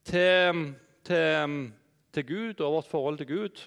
til, 0.04 0.74
til, 1.04 1.72
til 2.12 2.26
Gud 2.26 2.60
og 2.60 2.72
vårt 2.72 2.90
forhold 2.90 3.18
til 3.18 3.26
Gud. 3.26 3.66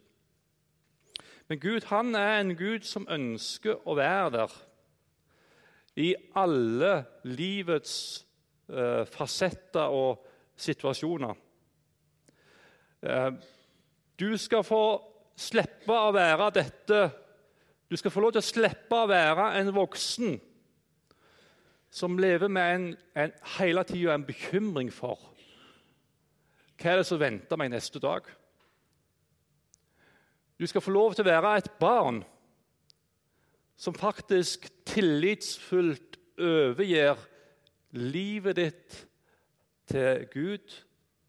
Men 1.48 1.60
Gud 1.60 1.86
han 1.92 2.16
er 2.16 2.40
en 2.40 2.56
Gud 2.56 2.88
som 2.88 3.08
ønsker 3.10 3.84
å 3.88 3.96
være 3.96 4.32
der 4.32 4.58
i 5.98 6.14
alle 6.38 6.94
livets 7.26 7.94
eh, 8.70 9.04
fasetter 9.10 9.94
og 9.94 10.26
situasjoner. 10.58 11.38
Eh, 13.02 13.32
du 14.18 14.30
skal 14.38 14.66
få 14.66 14.84
slippe 15.38 15.94
å 15.94 16.14
være 16.16 16.50
dette 16.56 17.02
Du 17.88 17.96
skal 17.96 18.12
få 18.12 18.20
lov 18.20 18.34
til 18.36 18.42
å 18.42 18.44
slippe 18.44 18.98
å 18.98 19.08
være 19.08 19.52
en 19.62 19.70
voksen 19.72 20.34
som 21.88 22.18
lever 22.20 22.52
med 22.52 22.74
en, 22.74 22.88
en, 23.16 23.32
hele 23.56 23.84
tida 23.88 24.12
en 24.18 24.26
bekymring 24.28 24.90
for 24.92 25.22
hva 26.78 26.92
er 26.92 27.00
det 27.00 27.08
som 27.08 27.18
venter 27.18 27.58
meg 27.58 27.72
neste 27.72 27.98
dag. 27.98 28.28
Du 30.60 30.68
skal 30.68 30.84
få 30.84 30.92
lov 30.94 31.16
til 31.16 31.24
å 31.24 31.30
være 31.32 31.54
et 31.58 31.72
barn 31.80 32.20
som 33.78 33.94
faktisk 33.94 34.68
tillitsfullt 34.90 36.18
overgir 36.38 37.20
livet 37.98 38.58
ditt 38.58 39.00
til 39.88 40.28
Gud, 40.34 40.84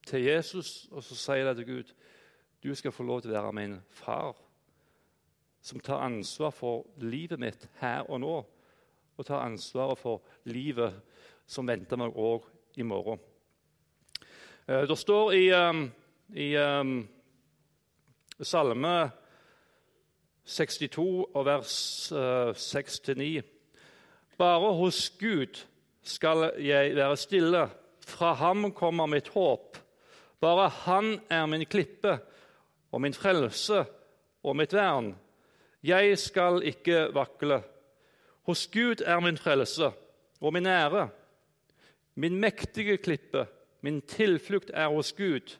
til 0.08 0.24
Jesus, 0.24 0.88
og 0.90 1.04
så 1.04 1.16
sier 1.16 1.50
det 1.50 1.60
til 1.60 1.68
Gud 1.68 1.94
du 2.62 2.74
skal 2.74 2.92
få 2.92 3.04
lov 3.06 3.22
til 3.22 3.30
å 3.30 3.36
være 3.36 3.54
min 3.54 3.76
far, 4.00 4.34
som 5.62 5.78
tar 5.84 6.02
ansvar 6.02 6.50
for 6.54 6.88
livet 6.98 7.38
mitt 7.38 7.68
her 7.78 8.08
og 8.10 8.22
nå, 8.24 8.34
og 9.18 9.26
tar 9.26 9.44
ansvaret 9.44 9.98
for 10.00 10.24
livet 10.48 10.96
som 11.46 11.68
venter 11.68 12.00
meg 12.00 12.16
òg 12.18 12.46
i 12.78 12.86
morgen. 12.86 13.20
Eh, 14.66 14.84
det 14.88 14.98
står 14.98 15.32
i, 15.36 15.44
um, 15.54 15.86
i 16.34 16.50
um, 16.58 16.98
Salme 18.38 18.96
62 20.48 21.26
og 21.34 21.44
vers 21.46 21.74
6-9 22.12 23.22
eh, 23.22 23.42
Bare 24.38 24.72
hos 24.78 25.10
Gud 25.20 25.60
skal 26.02 26.52
jeg 26.62 26.94
være 26.96 27.16
stille. 27.16 27.66
Fra 28.06 28.32
ham 28.38 28.70
kommer 28.72 29.06
mitt 29.10 29.28
håp. 29.34 29.76
Bare 30.40 30.68
han 30.86 31.18
er 31.28 31.46
min 31.46 31.66
klippe 31.66 32.18
og 32.92 33.02
min 33.02 33.14
frelse 33.14 33.82
og 34.42 34.56
mitt 34.56 34.72
vern. 34.72 35.12
Jeg 35.82 36.18
skal 36.18 36.62
ikke 36.64 37.08
vakle. 37.14 37.60
Hos 38.46 38.66
Gud 38.72 39.02
er 39.04 39.20
min 39.20 39.36
frelse 39.36 39.90
og 40.40 40.52
min 40.52 40.66
ære. 40.66 41.08
Min 42.14 42.40
mektige 42.40 42.96
klippe, 42.96 43.46
min 43.80 44.00
tilflukt 44.02 44.70
er 44.74 44.88
hos 44.88 45.12
Gud. 45.12 45.58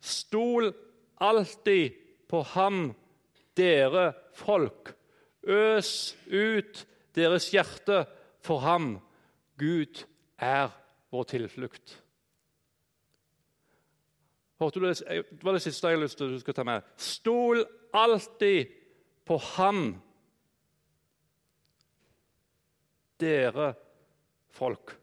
Stol 0.00 0.72
alltid 1.20 1.90
på 2.28 2.42
ham, 2.42 2.94
dere 3.56 4.12
folk. 4.36 4.94
Øs 5.44 6.14
ut 6.26 6.86
deres 7.14 7.50
hjerte 7.52 8.04
for 8.44 8.64
ham. 8.64 8.96
Gud 9.60 10.04
er 10.40 10.72
vår 11.12 11.28
tilflukt. 11.30 12.00
Hørte 14.60 14.80
du 14.80 14.86
det? 14.86 14.98
det 15.04 15.44
var 15.44 15.56
det 15.56 15.62
siste 15.62 15.90
jeg 15.90 16.00
lyst 16.00 16.18
til 16.18 16.28
at 16.28 16.34
du 16.34 16.40
skal 16.42 16.56
ta 16.56 16.64
med. 16.66 16.82
Stol 16.96 17.64
alltid 17.94 18.70
på 19.26 19.38
ham, 19.56 19.80
dere 23.20 23.72
folk. 24.54 24.94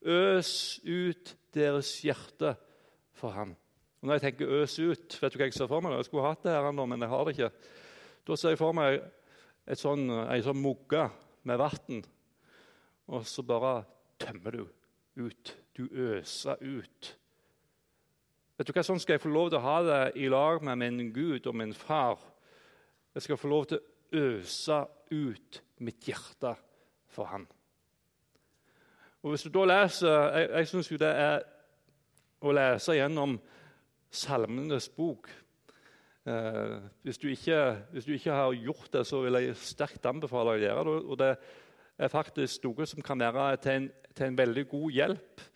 Øs 0.00 0.80
ut 0.84 1.34
deres 1.54 1.92
hjerte 2.04 2.54
for 3.12 3.34
ham. 3.36 3.54
Og 4.00 4.08
når 4.08 4.14
jeg 4.14 4.20
tenker 4.20 4.48
'øs 4.48 4.78
ut', 4.78 5.18
vet 5.20 5.32
du 5.32 5.38
hva 5.38 5.44
jeg 5.44 5.54
ser 5.54 5.66
for 5.66 5.80
meg? 5.80 5.92
Jeg 5.92 6.04
skulle 6.04 6.28
hatt 6.28 6.42
det 6.42 6.52
her 6.52 6.72
nå, 6.72 6.86
men 6.86 7.00
jeg 7.00 7.08
har 7.08 7.24
det 7.24 7.38
ikke. 7.38 7.52
Da 8.26 8.36
ser 8.36 8.48
jeg 8.48 8.58
for 8.58 8.72
meg 8.72 9.02
sånn, 9.76 10.10
ei 10.30 10.40
sånn 10.40 10.62
mugge 10.62 11.10
med 11.44 11.58
vann, 11.58 12.04
og 13.08 13.26
så 13.26 13.42
bare 13.42 13.84
tømmer 14.18 14.50
du 14.50 14.66
ut. 15.16 15.56
Du 15.76 15.88
øser 15.92 16.56
ut 16.60 17.16
Vet 18.60 18.68
du 18.68 18.74
hva, 18.76 18.82
Sånn 18.84 19.00
skal 19.00 19.14
jeg 19.14 19.22
få 19.22 19.30
lov 19.32 19.46
til 19.48 19.56
å 19.56 19.64
ha 19.64 19.76
det 19.82 20.00
i 20.20 20.26
lag 20.28 20.60
med 20.60 20.76
min 20.76 21.12
Gud 21.14 21.46
og 21.48 21.54
min 21.56 21.70
far. 21.72 22.18
Jeg 23.14 23.22
skal 23.22 23.38
få 23.40 23.48
lov 23.48 23.70
til 23.70 23.78
å 23.80 24.18
øse 24.20 24.80
ut 25.10 25.60
mitt 25.80 26.04
hjerte 26.04 26.52
for 27.08 27.24
han. 27.24 27.46
Og 29.24 29.32
hvis 29.32 29.46
du 29.46 29.48
da 29.54 29.64
leser, 29.64 30.36
Jeg, 30.36 30.50
jeg 30.50 30.68
syns 30.68 30.90
jo 30.92 30.98
det 31.00 31.08
er 31.08 31.40
å 32.44 32.52
lese 32.52 32.98
gjennom 32.98 33.38
Salmenes 34.10 34.88
bok 34.90 35.28
eh, 36.26 36.76
hvis, 37.06 37.18
du 37.18 37.28
ikke, 37.30 37.60
hvis, 37.92 38.08
du 38.08 38.14
ikke, 38.16 38.34
har 38.34 38.54
gjort 38.58 38.92
det, 38.92 39.06
så 39.06 39.22
vil 39.24 39.38
jeg 39.38 39.56
sterkt 39.56 40.06
anbefale 40.10 40.56
deg 40.56 40.66
å 40.66 40.70
gjøre 40.70 40.84
det. 40.90 41.04
Og 41.06 41.20
det 41.20 41.32
er 42.00 42.12
faktisk 42.12 42.64
noe 42.66 42.88
som 42.88 43.04
kan 43.04 43.22
være 43.22 43.60
til 43.62 43.78
en, 43.78 43.88
til 44.16 44.26
en 44.26 44.40
veldig 44.40 44.66
god 44.70 44.98
hjelp 44.98 45.46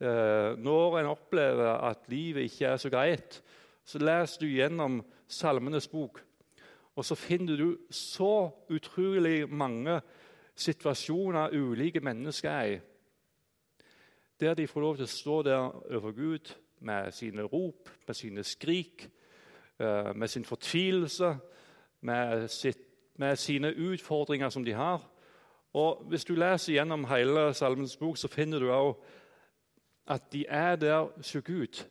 Eh, 0.00 0.58
når 0.58 0.98
en 0.98 1.06
opplever 1.10 1.80
at 1.82 2.06
livet 2.06 2.46
ikke 2.46 2.66
er 2.66 2.76
så 2.76 2.90
greit, 2.90 3.42
så 3.84 3.98
leser 3.98 4.40
du 4.40 4.46
gjennom 4.46 5.00
Salmenes 5.26 5.88
bok, 5.88 6.20
og 6.94 7.04
så 7.04 7.14
finner 7.18 7.56
du 7.56 7.78
så 7.90 8.50
utrolig 8.70 9.48
mange 9.50 10.00
situasjoner 10.54 11.50
ulike 11.50 12.00
mennesker 12.00 12.50
er 12.50 12.64
i. 12.76 12.78
Der 14.40 14.54
de 14.54 14.66
får 14.66 14.80
lov 14.80 14.96
til 14.96 15.08
å 15.08 15.10
stå 15.10 15.42
der 15.42 15.58
overfor 15.58 16.14
Gud 16.14 16.54
med 16.80 17.12
sine 17.12 17.42
rop, 17.42 17.90
med 18.06 18.14
sine 18.14 18.44
skrik, 18.44 19.10
eh, 19.80 20.14
med 20.14 20.28
sin 20.28 20.44
fortvilelse, 20.44 21.36
med, 22.00 22.48
sitt, 22.48 22.80
med 23.16 23.36
sine 23.36 23.74
utfordringer 23.74 24.48
som 24.48 24.64
de 24.64 24.72
har. 24.72 25.10
Og 25.72 26.04
Hvis 26.08 26.24
du 26.24 26.34
leser 26.34 26.72
gjennom 26.72 27.04
hele 27.04 27.54
Salmens 27.54 27.96
bok, 27.96 28.16
så 28.16 28.28
finner 28.28 28.58
du 28.58 28.70
også 28.70 29.00
at 30.08 30.32
de 30.32 30.46
er 30.48 30.76
der 30.76 31.10
hos 31.16 31.36
Gud 31.44 31.84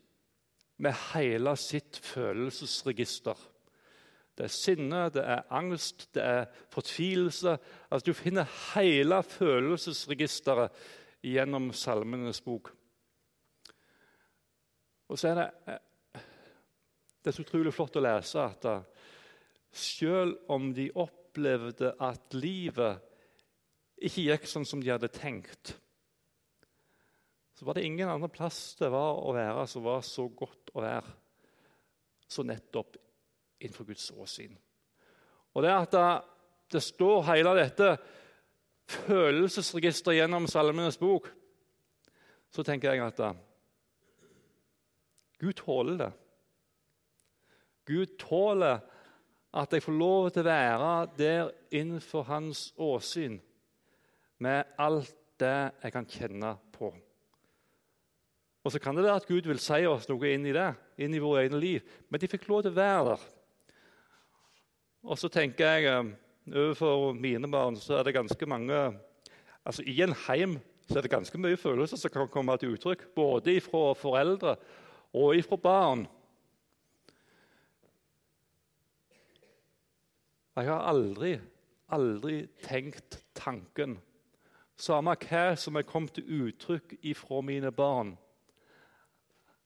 med 0.77 0.93
hele 1.13 1.55
sitt 1.57 1.99
følelsesregister. 2.03 3.37
Det 4.37 4.43
er 4.43 4.53
sinne, 4.53 5.09
det 5.09 5.23
er 5.25 5.41
angst, 5.49 6.09
det 6.13 6.23
er 6.23 6.45
fortvilelse. 6.69 7.57
Altså, 7.91 8.05
du 8.05 8.13
finner 8.13 8.45
hele 8.75 9.23
følelsesregisteret 9.23 10.69
gjennom 11.23 11.71
Salmenes 11.73 12.41
bok. 12.41 12.76
Og 15.07 15.19
så 15.19 15.31
er 15.31 15.39
det, 15.39 15.77
det 17.21 17.31
er 17.31 17.35
så 17.35 17.45
utrolig 17.45 17.73
flott 17.75 17.99
å 17.99 18.03
lese 18.03 18.43
at 18.43 18.67
selv 19.77 20.51
om 20.51 20.71
de 20.75 20.89
opplevde 20.95 21.93
at 22.03 22.35
livet 22.35 23.03
ikke 23.97 24.27
gikk 24.27 24.47
sånn 24.49 24.67
som 24.67 24.81
de 24.83 24.91
hadde 24.93 25.09
tenkt, 25.13 25.73
så 27.57 27.65
var 27.65 27.77
det 27.77 27.87
ingen 27.87 28.09
annen 28.09 28.29
plass 28.29 28.75
det 28.77 28.91
var 28.93 29.17
å 29.23 29.33
være 29.33 29.65
som 29.69 29.85
var 29.85 30.03
så 30.05 30.27
godt 30.29 30.75
å 30.77 30.83
være 30.83 31.15
så 32.27 32.43
nettopp 32.45 32.99
innenfor 33.63 33.87
Guds 33.87 34.11
åsyn. 34.13 34.53
Og 35.55 35.63
det 35.65 35.73
at 35.73 35.95
det, 35.95 36.07
det 36.75 36.83
står 36.85 37.25
hele 37.31 37.55
dette 37.57 37.95
følelsesregisteret 39.07 40.19
gjennom 40.19 40.45
Salmenes 40.51 40.99
bok, 41.01 41.31
så 42.53 42.63
tenker 42.63 42.93
jeg 42.93 43.03
at 43.07 43.23
Gud 45.41 45.57
tåler 45.59 45.99
det. 46.01 46.11
Gud 47.87 48.17
tåler 48.19 48.81
at 49.57 49.73
jeg 49.73 49.83
får 49.83 49.95
lov 49.95 50.29
til 50.33 50.43
å 50.43 50.49
være 50.49 50.93
der 51.17 51.51
innenfor 51.73 52.25
hans 52.27 52.71
åsyn 52.77 53.37
med 54.43 54.77
alt 54.77 55.13
det 55.41 55.57
jeg 55.83 55.93
kan 55.93 56.09
kjenne 56.09 56.53
på. 56.73 56.91
Og 58.65 58.73
så 58.73 58.81
kan 58.83 58.97
det 58.97 59.05
være 59.05 59.21
at 59.21 59.27
Gud 59.29 59.47
vil 59.47 59.61
si 59.63 59.85
oss 59.87 60.09
noe 60.09 60.33
inn 60.33 60.45
i 60.49 60.53
det, 60.55 60.67
inn 60.99 61.13
i 61.15 61.21
våre 61.23 61.45
egne 61.45 61.59
liv. 61.61 61.85
Men 62.11 62.19
de 62.19 62.27
fikk 62.27 62.49
lov 62.49 62.65
til 62.65 62.73
å 62.73 62.77
være 62.77 63.13
der. 63.13 63.27
Og 65.07 65.19
så 65.21 65.29
tenker 65.31 65.77
jeg 65.77 65.87
eh, 65.87 66.09
overfor 66.51 67.13
mine 67.15 67.47
barn 67.51 67.77
så 67.79 67.99
er 67.99 68.09
det 68.09 68.17
ganske 68.17 68.49
mange 68.49 68.81
altså 69.67 69.85
I 69.87 70.01
en 70.03 70.15
heim 70.25 70.57
så 70.87 70.97
er 70.97 71.05
det 71.05 71.11
ganske 71.11 71.39
mye 71.39 71.59
følelser 71.59 71.99
som 71.99 72.11
kan 72.11 72.29
komme 72.31 72.55
til 72.59 72.75
uttrykk. 72.75 73.09
Både 73.15 73.55
fra 73.63 73.93
foreldre 73.99 74.57
og 75.13 75.37
ifra 75.37 75.55
barn. 75.55 76.05
Jeg 80.57 80.65
har 80.71 80.87
aldri, 80.89 81.35
aldri 81.93 82.47
tenkt 82.65 83.19
tanken, 83.37 83.99
samme 84.75 85.13
hva 85.21 85.51
som 85.55 85.77
er 85.77 85.85
kommet 85.85 86.17
til 86.17 86.47
uttrykk 86.47 86.97
ifra 87.05 87.41
mine 87.45 87.71
barn 87.71 88.15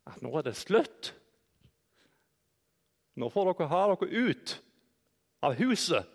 at 0.07 0.21
nå 0.23 0.31
er 0.37 0.45
det 0.45 0.57
slutt. 0.57 1.11
Nå 3.19 3.29
får 3.29 3.51
dere 3.51 3.69
ha 3.71 3.81
dere 3.91 4.29
ut 4.31 4.55
av 5.45 5.57
huset. 5.59 6.07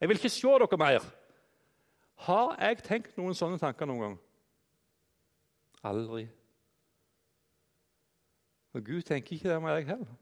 Jeg 0.00 0.10
vil 0.10 0.18
ikke 0.18 0.32
se 0.32 0.54
dere 0.62 0.80
mer. 0.80 1.04
Har 2.24 2.54
jeg 2.60 2.82
tenkt 2.86 3.18
noen 3.18 3.36
sånne 3.36 3.60
tanker 3.60 3.88
noen 3.88 4.02
gang? 4.04 4.16
Aldri. 5.84 6.26
Og 8.74 8.82
Gud 8.84 9.02
tenker 9.06 9.36
ikke 9.36 9.50
det 9.52 9.62
med 9.62 9.76
deg 9.76 9.88
heller. 9.92 10.12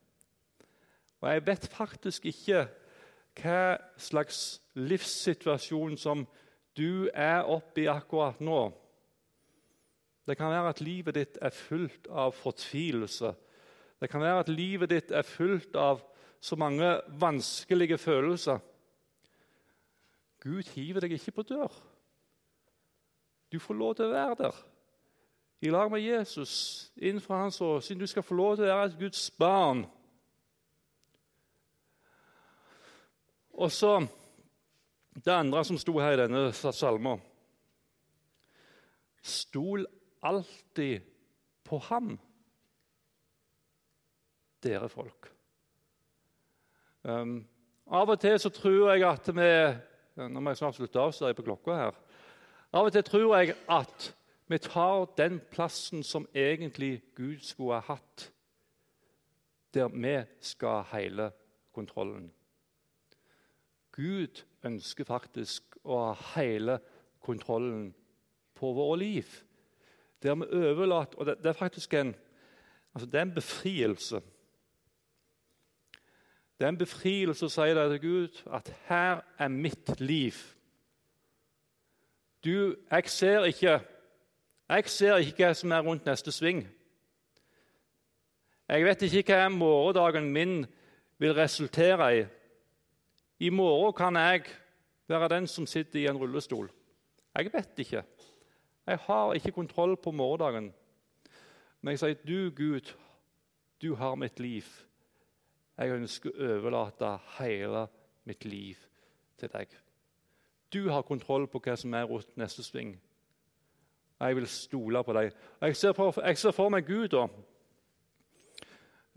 Og 1.23 1.29
jeg 1.31 1.47
vet 1.47 1.69
faktisk 1.73 2.27
ikke 2.29 2.67
hva 3.41 3.61
slags 3.97 4.61
livssituasjon 4.77 5.97
som 5.97 6.27
du 6.77 7.09
er 7.15 7.49
oppe 7.49 7.85
i 7.85 7.91
akkurat 7.91 8.41
nå. 8.45 8.67
Det 10.29 10.37
kan 10.39 10.53
være 10.53 10.75
at 10.75 10.83
livet 10.85 11.17
ditt 11.17 11.39
er 11.43 11.55
fullt 11.55 12.09
av 12.11 12.35
fortvilelse. 12.37 13.33
Det 14.01 14.11
kan 14.11 14.23
være 14.23 14.45
at 14.45 14.53
livet 14.53 14.91
ditt 14.91 15.15
er 15.15 15.27
fullt 15.27 15.77
av 15.79 16.03
så 16.43 16.59
mange 16.59 16.91
vanskelige 17.23 17.99
følelser. 17.99 18.59
Gud 20.43 20.69
hiver 20.75 21.01
deg 21.01 21.17
ikke 21.17 21.39
på 21.39 21.47
dør. 21.55 21.73
Du 23.53 23.61
får 23.63 23.79
lov 23.79 23.95
til 23.95 24.11
å 24.11 24.15
være 24.15 24.39
der 24.43 24.61
i 25.63 25.71
lag 25.71 25.91
med 25.91 26.03
Jesus 26.03 26.53
innenfor 26.97 27.35
hans 27.35 27.61
år, 27.61 27.81
siden 27.81 28.01
Du 28.01 28.07
skal 28.07 28.23
få 28.23 28.35
lov 28.35 28.57
til 28.57 28.65
å 28.67 28.75
være 28.75 28.87
et 28.91 28.99
Guds 28.99 29.31
barn. 29.31 29.85
Og 33.53 33.71
så 33.71 34.01
det 35.15 35.31
andre 35.33 35.63
som 35.65 35.79
sto 35.79 35.95
her 36.01 36.17
i 36.17 36.23
denne 36.25 36.51
salmen. 36.53 37.21
Stol 39.23 39.87
alltid 40.23 41.05
på 41.65 41.79
ham, 41.79 42.17
dere 44.63 44.89
folk. 44.91 45.29
Um, 47.03 47.45
av 47.87 48.11
og 48.11 48.19
til 48.21 48.35
så 48.39 48.51
tror 48.51 48.93
jeg 48.93 49.07
at 49.07 49.31
vi 49.35 49.49
Nå 50.13 50.43
må 50.45 50.53
jeg 50.53 50.59
snart 50.61 50.77
slutte 50.77 51.01
av, 51.01 51.15
ser 51.17 51.31
jeg 51.31 51.39
på 51.39 51.45
klokka 51.47 51.73
her. 51.73 51.95
Av 52.77 52.85
og 52.85 52.93
til 52.93 53.05
tror 53.07 53.31
jeg 53.39 53.55
at 53.65 54.11
vi 54.53 54.59
tar 54.59 55.07
den 55.17 55.41
plassen 55.51 56.03
som 56.03 56.29
egentlig 56.35 57.03
Gud 57.17 57.41
skulle 57.41 57.81
ha 57.81 57.95
hatt, 57.95 58.33
der 59.75 59.89
vi 59.89 60.25
skal 60.41 60.83
ha 60.83 60.99
hele 60.99 61.31
kontrollen. 61.73 62.33
Gud 63.93 64.45
ønsker 64.65 65.05
faktisk 65.05 65.77
å 65.85 65.99
ha 65.99 66.41
hele 66.41 66.79
kontrollen 67.21 67.95
på 68.55 68.73
våre 68.77 68.99
liv. 68.99 69.31
Der 70.23 70.35
vi 70.35 70.47
overlater 70.69 71.19
Og 71.19 71.27
det, 71.27 71.39
det 71.39 71.47
er 71.47 71.59
faktisk 71.59 71.95
en, 71.95 72.15
altså 72.95 73.07
det 73.07 73.19
er 73.19 73.23
en 73.23 73.35
befrielse. 73.35 74.21
Det 76.59 76.67
er 76.67 76.69
en 76.69 76.79
befrielse 76.79 77.47
å 77.47 77.51
si 77.51 77.73
det 77.75 77.89
til 77.91 78.01
Gud 78.01 78.43
at 78.47 78.69
'her 78.87 79.25
er 79.39 79.49
mitt 79.49 80.01
liv'. 80.01 80.57
Du, 82.45 82.77
jeg 82.91 83.09
ser 83.09 83.45
ikke 83.45 83.81
jeg 84.73 84.89
ser 84.89 85.21
ikke 85.21 85.45
hva 85.45 85.55
som 85.57 85.73
er 85.73 85.85
rundt 85.85 86.07
neste 86.09 86.33
sving. 86.33 86.63
Jeg 88.69 88.85
vet 88.87 89.03
ikke 89.05 89.37
hva 89.37 89.49
morgendagen 89.53 90.31
min 90.33 90.63
vil 91.21 91.35
resultere 91.37 92.07
i. 92.17 92.23
I 93.43 93.51
morgen 93.51 93.93
kan 93.93 94.17
jeg 94.17 94.47
være 95.09 95.29
den 95.35 95.47
som 95.47 95.67
sitter 95.67 96.01
i 96.01 96.07
en 96.09 96.17
rullestol. 96.17 96.71
Jeg 97.35 97.53
vet 97.53 97.79
ikke. 97.85 98.05
Jeg 98.87 98.99
har 98.99 99.35
ikke 99.35 99.53
kontroll 99.53 99.97
på 99.97 100.11
morgendagen. 100.11 100.73
Men 101.81 101.93
jeg 101.93 101.99
sier, 101.99 102.15
'Du, 102.15 102.51
Gud, 102.51 102.95
du 103.83 103.95
har 103.95 104.15
mitt 104.15 104.41
liv.' 104.41 104.87
Jeg 105.79 105.91
ønsker 105.91 106.31
å 106.31 106.49
overlate 106.57 107.19
hele 107.39 107.87
mitt 108.25 108.45
liv 108.45 108.77
til 109.39 109.49
deg. 109.49 109.67
Du 110.73 110.91
har 110.91 111.03
kontroll 111.03 111.47
på 111.47 111.59
hva 111.59 111.77
som 111.77 111.95
er 111.95 112.05
rundt 112.05 112.37
neste 112.37 112.63
sving. 112.63 113.01
Jeg 114.23 114.37
vil 114.37 114.47
stole 114.47 115.03
på 115.03 115.15
deg. 115.17 115.33
Jeg 115.61 115.77
ser, 115.77 115.93
for, 115.99 116.15
jeg 116.23 116.39
ser 116.39 116.55
for 116.55 116.71
meg 116.71 116.87
Gud 116.87 117.09
da, 117.11 117.25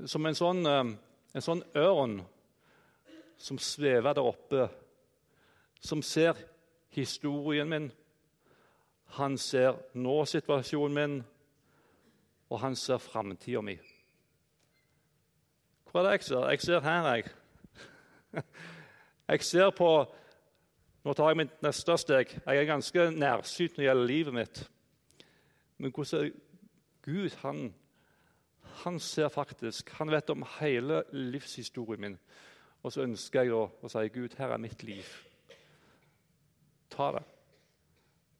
som 0.09 0.25
en 0.25 0.37
sånn, 0.37 0.65
eh, 0.65 0.95
en 1.37 1.45
sånn 1.45 1.61
ørn 1.77 2.17
som 3.37 3.59
svever 3.61 4.15
der 4.17 4.25
oppe, 4.25 4.65
som 5.79 6.01
ser 6.01 6.39
historien 6.95 7.69
min. 7.69 7.91
Han 9.19 9.37
ser 9.37 9.77
nå-situasjonen 9.93 10.97
min, 10.97 11.17
og 12.49 12.59
han 12.63 12.75
ser 12.75 12.97
framtida 13.03 13.61
mi. 13.61 13.77
Hva 15.91 16.01
er 16.01 16.07
det 16.09 16.15
jeg 16.17 16.27
ser? 16.31 16.49
Jeg 16.49 16.65
ser 16.65 16.85
her, 16.89 17.11
jeg. 17.13 17.29
Jeg 19.25 19.41
ser 19.41 19.71
på 19.73 19.89
Nå 21.05 21.13
tar 21.13 21.31
jeg 21.31 21.37
mitt 21.37 21.59
neste 21.61 21.95
steg. 22.01 22.31
Jeg 22.33 22.57
er 22.57 22.65
ganske 22.65 23.03
nærsynt 23.13 23.75
når 23.75 23.81
det 23.81 23.85
gjelder 23.85 24.07
livet 24.09 24.33
mitt. 24.33 24.61
Men 25.77 25.91
hvordan 25.91 26.31
Gud 27.05 27.35
han, 27.41 27.75
han 28.61 28.99
ser 28.99 29.27
faktisk 29.29 29.89
Han 29.89 30.11
vet 30.11 30.29
om 30.29 30.45
hele 30.59 31.03
livshistorien 31.11 32.01
min. 32.01 32.17
Og 32.83 32.91
så 32.91 33.01
ønsker 33.01 33.41
jeg 33.41 33.53
å 33.53 33.89
si, 33.89 34.09
'Gud, 34.09 34.35
her 34.37 34.53
er 34.53 34.61
mitt 34.61 34.83
liv. 34.83 35.05
Ta 36.89 37.11
det. 37.11 37.23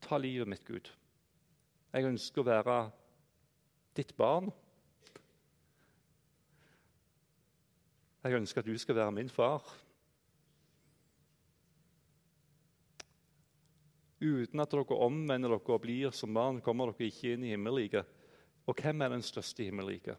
Ta 0.02 0.18
livet 0.18 0.48
mitt, 0.48 0.66
Gud. 0.66 0.92
Jeg 1.94 2.06
ønsker 2.06 2.42
å 2.42 2.46
være 2.46 2.92
ditt 3.98 4.14
barn. 4.18 4.52
Jeg 8.24 8.34
ønsker 8.34 8.62
at 8.62 8.68
du 8.68 8.78
skal 8.78 8.96
være 8.96 9.12
min 9.12 9.30
far. 9.30 9.85
Uten 14.22 14.62
at 14.64 14.72
dere 14.72 15.00
omvender 15.04 15.52
dere 15.52 15.76
og 15.76 15.82
blir 15.84 16.14
som 16.16 16.34
barn, 16.36 16.62
kommer 16.64 16.92
dere 16.92 17.10
ikke 17.10 17.34
inn 17.36 17.44
i 17.44 17.52
himmelriket. 17.52 18.06
Og 18.66 18.80
hvem 18.80 19.04
er 19.04 19.12
den 19.14 19.26
største 19.26 19.64
i 19.64 19.70
himmelriket? 19.70 20.18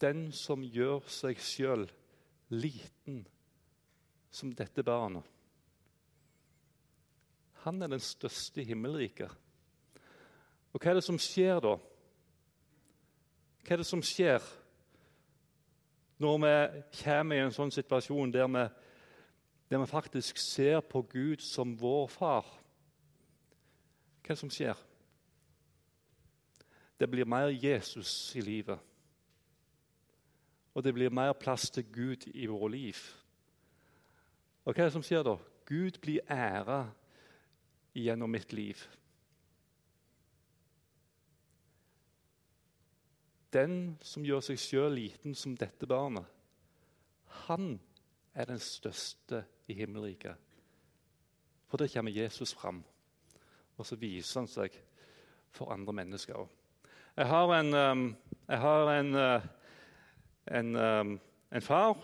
Den 0.00 0.28
som 0.32 0.62
gjør 0.62 1.04
seg 1.10 1.40
sjøl 1.42 1.84
liten 2.54 3.24
som 4.30 4.52
dette 4.56 4.84
barnet. 4.86 5.26
Han 7.64 7.82
er 7.82 7.90
den 7.90 8.02
største 8.02 8.62
i 8.62 8.68
himmelriket. 8.70 9.30
Og 10.72 10.80
hva 10.80 10.92
er 10.92 11.00
det 11.00 11.06
som 11.06 11.18
skjer 11.20 11.60
da? 11.64 11.74
Hva 13.64 13.74
er 13.74 13.82
det 13.82 13.88
som 13.88 14.02
skjer 14.04 14.44
når 16.18 16.38
vi 16.42 16.52
kommer 17.02 17.36
i 17.36 17.42
en 17.44 17.54
sånn 17.54 17.70
situasjon 17.74 18.32
der 18.34 18.48
vi, 18.50 18.64
der 19.70 19.78
vi 19.78 19.86
faktisk 19.86 20.36
ser 20.36 20.80
på 20.80 21.02
Gud 21.02 21.44
som 21.44 21.76
vår 21.80 22.06
far? 22.08 22.46
Hva 24.22 24.32
er 24.32 24.36
det 24.36 24.40
som 24.40 24.52
skjer? 24.52 24.76
Det 26.98 27.08
blir 27.10 27.28
mer 27.28 27.52
Jesus 27.52 28.32
i 28.36 28.40
livet 28.40 28.80
og 30.78 30.84
det 30.84 30.92
blir 30.94 31.10
mer 31.10 31.32
plass 31.34 31.70
til 31.74 31.82
Gud 31.90 32.28
i 32.38 32.46
våre 32.46 32.70
liv. 32.70 32.98
Og 34.62 34.70
hva 34.70 34.84
er 34.84 34.86
det 34.86 34.94
som 34.94 35.02
skjer 35.02 35.24
da? 35.26 35.34
Gud 35.66 35.98
blir 35.98 36.22
æra 36.30 36.84
gjennom 37.98 38.30
mitt 38.30 38.52
liv. 38.54 38.78
Den 43.50 43.96
som 44.06 44.22
gjør 44.22 44.44
seg 44.44 44.60
sjøl 44.62 44.94
liten 45.00 45.34
som 45.34 45.56
dette 45.58 45.88
barnet, 45.90 46.30
han 47.48 47.80
er 48.38 48.46
den 48.46 48.62
største 48.62 49.42
i 49.68 49.76
himmelriket. 49.76 50.34
For 51.68 51.80
der 51.80 51.90
kommer 51.92 52.14
Jesus 52.14 52.54
fram, 52.56 52.82
og 53.76 53.86
så 53.86 53.96
viser 54.00 54.40
han 54.40 54.48
seg 54.50 54.76
for 55.52 55.72
andre 55.72 55.92
mennesker 56.00 56.40
òg. 56.40 56.48
Jeg 57.18 57.26
har 57.26 57.52
en, 57.56 57.74
um, 57.74 58.02
jeg 58.48 58.60
har 58.62 58.90
en 58.94 59.14
uh, 59.18 59.46
en, 60.50 60.76
um, 60.76 61.14
en 61.52 61.64
far. 61.64 61.96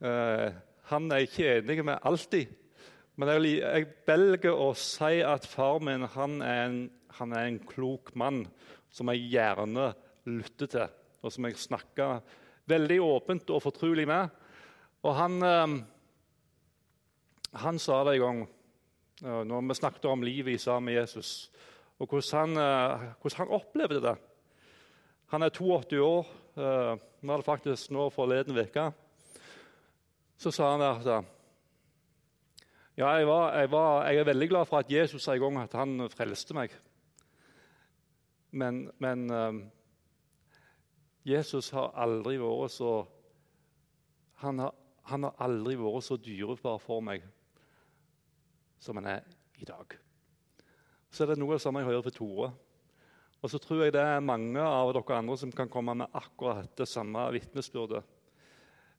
Uh, 0.00 0.52
han 0.90 1.10
er 1.12 1.26
ikke 1.26 1.48
enig 1.58 1.84
med 1.84 2.02
alltid. 2.06 2.52
Men 3.16 3.32
jeg, 3.32 3.58
jeg, 3.62 3.88
velger 4.06 4.58
å 4.60 4.72
si 4.76 5.20
at 5.24 5.46
far 5.48 5.80
min 5.84 6.04
han 6.16 6.40
er, 6.44 6.62
en, 6.66 6.80
han 7.18 7.32
er 7.32 7.48
en 7.48 7.60
klok 7.64 8.12
mann 8.18 8.44
som 8.92 9.10
jeg 9.12 9.30
gjerne 9.32 9.90
lytter 10.28 10.70
til, 10.72 10.98
og 11.22 11.32
som 11.32 11.46
jeg 11.48 11.58
snakker 11.60 12.20
veldig 12.68 12.98
åpent 13.04 13.52
og 13.54 13.62
fortrolig 13.64 14.06
med. 14.10 14.28
Og 15.06 15.16
han, 15.16 15.38
um, 15.42 15.78
han 17.62 17.78
sa 17.82 18.02
det 18.04 18.16
en 18.16 18.24
gang 18.24 18.46
når 19.48 19.62
vi 19.64 19.74
snakket 19.78 20.04
om 20.10 20.24
livet 20.26 20.60
sammen 20.60 20.90
med 20.90 20.98
Jesus, 21.00 21.50
og 21.98 22.10
hvordan 22.10 22.56
han, 22.56 22.56
uh, 22.60 23.04
hvordan 23.20 23.38
han 23.38 23.54
opplevde 23.56 24.00
det. 24.04 24.16
Han 25.32 25.42
er 25.42 25.48
82 25.48 26.00
år. 26.04 26.26
Vi 26.56 27.32
er 27.32 27.40
det 27.40 27.44
faktisk 27.44 27.90
nå 27.90 28.10
forleden 28.12 28.58
uke. 28.58 28.90
Så 30.36 30.52
sa 30.52 30.70
han 30.74 30.84
at 30.84 31.08
ja, 32.96 33.08
jeg, 33.08 33.26
var, 33.26 33.56
jeg, 33.58 33.70
var, 33.72 34.06
jeg, 34.06 34.20
er 34.20 34.28
veldig 34.28 34.48
glad 34.48 34.68
for 34.68 34.78
at 34.78 34.92
Jesus 34.92 35.24
sa 35.24 35.34
en 35.34 35.40
gang 35.40 35.58
at 35.64 35.74
han 35.76 36.08
frelste 36.12 36.54
meg. 36.54 36.76
Men, 38.52 38.86
men 38.98 39.26
Jesus 41.26 41.72
har 41.74 41.96
aldri 41.98 42.36
vært 42.38 42.76
så 42.76 42.92
han 44.44 44.60
har, 44.60 44.74
han 45.08 45.24
har 45.26 45.34
aldri 45.42 45.76
vært 45.80 46.04
så 46.06 46.18
dyrebar 46.20 46.78
for 46.82 47.02
meg 47.04 47.24
som 48.82 48.98
han 49.00 49.08
er 49.16 49.26
i 49.60 49.68
dag. 49.68 49.96
Så 51.10 51.24
er 51.24 51.32
det 51.32 51.40
noe 51.40 51.54
av 51.54 51.58
det 51.58 51.64
samme 51.64 51.82
jeg 51.82 51.90
hører 51.90 52.06
for 52.06 52.16
Tore. 52.16 52.50
Og 53.44 53.52
så 53.52 53.60
tror 53.62 53.84
jeg 53.84 53.94
det 53.94 54.02
er 54.02 54.24
mange 54.24 54.60
av 54.60 54.90
dere 54.96 55.18
andre 55.20 55.36
som 55.38 55.52
kan 55.54 55.70
komme 55.70 55.94
med 55.94 56.12
akkurat 56.16 56.72
det 56.78 56.88
samme 56.90 57.28
vitnesbyrdet. 57.36 58.02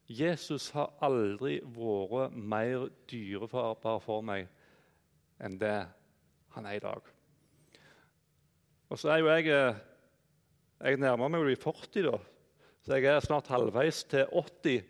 Jesus 0.07 0.69
har 0.71 0.93
aldri 1.03 1.57
vært 1.75 2.36
mer 2.38 2.88
dyrebar 3.11 3.99
for 3.99 4.23
meg 4.23 4.47
enn 5.43 5.57
det 5.59 5.82
han 6.55 6.69
er 6.69 6.78
i 6.78 6.84
dag. 6.84 7.09
Og 8.88 8.99
så 8.99 9.11
er 9.11 9.19
jo 9.21 9.30
jeg 9.34 9.51
eh, 9.51 9.84
Jeg 10.78 10.99
nærmer 11.01 11.32
meg 11.34 11.41
å 11.41 11.45
bli 11.47 11.55
40, 11.57 12.05
da. 12.05 12.17
Så 12.86 12.93
jeg 12.93 13.09
er 13.09 13.23
snart 13.25 13.47
halvveis 13.49 14.03
til 14.05 14.30
80. 14.30 14.84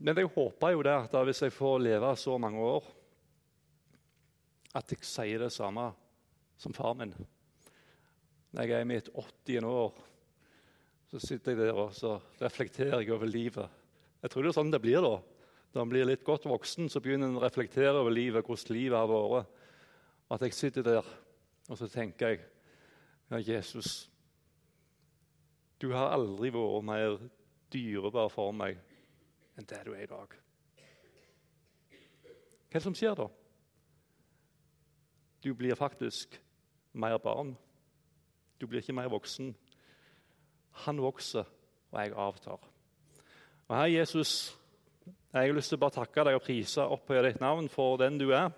Men 0.00 0.16
jeg 0.16 0.30
håper 0.32 0.72
jo 0.72 0.84
det 0.86 0.94
at 0.96 1.16
hvis 1.28 1.42
jeg 1.44 1.52
får 1.52 1.82
leve 1.84 2.14
så 2.16 2.38
mange 2.40 2.62
år, 2.64 2.86
at 4.74 4.90
jeg 4.90 5.06
sier 5.06 5.44
det 5.44 5.52
samme 5.54 5.86
som 6.60 6.74
far 6.74 6.96
min. 6.98 7.14
Når 8.54 8.62
jeg 8.62 8.74
er 8.74 8.84
i 8.84 8.88
mitt 8.88 9.10
80. 9.14 9.66
år, 9.66 9.94
så 11.10 11.20
sitter 11.22 11.54
jeg 11.54 11.60
der 11.62 11.78
og 11.78 11.92
så 11.94 12.16
reflekterer 12.40 13.02
jeg 13.02 13.12
over 13.14 13.30
livet. 13.30 13.82
Jeg 14.22 14.32
tror 14.32 14.42
det 14.42 14.50
er 14.50 14.56
sånn 14.56 14.72
det 14.72 14.82
blir 14.82 15.04
da. 15.04 15.18
Når 15.74 15.82
en 15.82 15.90
blir 15.90 16.06
litt 16.06 16.24
godt 16.26 16.46
voksen, 16.46 16.88
så 16.90 17.02
begynner 17.02 17.30
en 17.30 17.38
å 17.38 17.42
reflektere 17.42 17.98
over 17.98 18.14
livet, 18.14 18.46
hvordan 18.46 18.76
livet 18.76 18.98
har 18.98 19.10
vært. 19.10 19.62
At 20.34 20.42
jeg 20.46 20.56
sitter 20.56 20.86
der 20.86 21.12
og 21.68 21.78
så 21.80 21.88
tenker 21.88 22.34
jeg 22.34 22.42
Ja, 23.32 23.38
Jesus, 23.40 24.10
du 25.80 25.88
har 25.94 26.12
aldri 26.12 26.50
vært 26.52 26.84
mer 26.84 27.14
dyrebar 27.72 28.28
for 28.30 28.52
meg 28.52 28.76
enn 29.56 29.66
det 29.70 29.80
du 29.86 29.94
er 29.94 30.04
i 30.04 30.10
dag. 30.10 30.34
Hva 32.68 32.76
er 32.76 32.76
det 32.76 32.84
som 32.84 32.96
skjer 32.96 33.16
da? 33.18 33.30
Du 35.44 35.52
blir 35.54 35.74
faktisk 35.76 36.40
mer 36.92 37.18
barn. 37.18 37.56
Du 38.60 38.66
blir 38.66 38.80
ikke 38.80 38.96
mer 38.96 39.10
voksen. 39.12 39.54
Han 40.86 41.02
vokser, 41.02 41.44
og 41.90 42.00
jeg 42.00 42.14
avtar. 42.16 42.60
Og 43.68 43.76
Herre 43.76 43.92
Jesus, 43.92 44.56
jeg 45.04 45.48
har 45.48 45.52
lyst 45.52 45.68
til 45.68 45.76
å 45.76 45.82
bare 45.84 45.98
takke 45.98 46.24
deg 46.24 46.38
og 46.38 46.44
prise 46.46 46.86
opp 46.86 47.04
på 47.08 47.20
ditt 47.26 47.42
navn 47.42 47.68
for 47.68 47.98
den 48.00 48.16
du 48.18 48.30
er. 48.30 48.48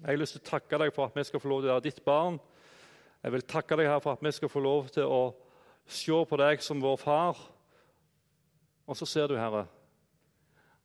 Jeg 0.00 0.06
har 0.12 0.20
lyst 0.20 0.38
til 0.38 0.44
å 0.44 0.50
takke 0.50 0.78
deg 0.78 0.94
for 0.94 1.10
at 1.10 1.18
vi 1.18 1.26
skal 1.26 1.42
få 1.42 1.50
lov 1.50 1.62
til 1.62 1.70
å 1.70 1.74
være 1.74 1.86
ditt 1.88 2.02
barn. 2.04 2.38
Jeg 3.20 3.34
vil 3.34 3.46
takke 3.50 3.76
deg 3.76 3.90
her 3.90 4.00
for 4.00 4.14
at 4.14 4.22
vi 4.24 4.32
skal 4.32 4.52
få 4.52 4.62
lov 4.64 4.88
til 4.94 5.10
å 5.10 5.22
se 5.90 6.22
på 6.30 6.38
deg 6.40 6.62
som 6.62 6.80
vår 6.80 6.96
far. 7.02 7.40
Og 8.86 8.96
så 8.96 9.06
ser 9.10 9.26
du, 9.28 9.36
Herre, 9.36 9.66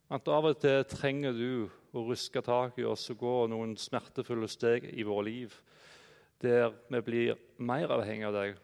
at 0.10 0.28
av 0.34 0.50
og 0.50 0.58
til 0.62 0.84
trenger 0.90 1.38
du 1.38 1.70
å 1.96 2.06
ruske 2.10 2.42
tak 2.44 2.80
i 2.80 2.88
oss 2.88 3.08
og 3.14 3.22
gå 3.22 3.36
noen 3.52 3.76
smertefulle 3.80 4.50
steg 4.52 4.90
i 4.92 5.06
vårt 5.08 5.28
liv 5.30 5.56
der 6.42 6.74
vi 6.90 7.02
blir 7.02 7.38
mer 7.58 7.92
avhengig 7.96 8.28
av 8.28 8.36
deg, 8.36 8.58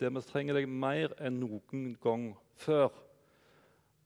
der 0.00 0.12
vi 0.14 0.22
trenger 0.24 0.56
deg 0.56 0.68
mer 0.68 1.12
enn 1.20 1.40
noen 1.42 1.92
gang 2.02 2.30
før. 2.60 2.88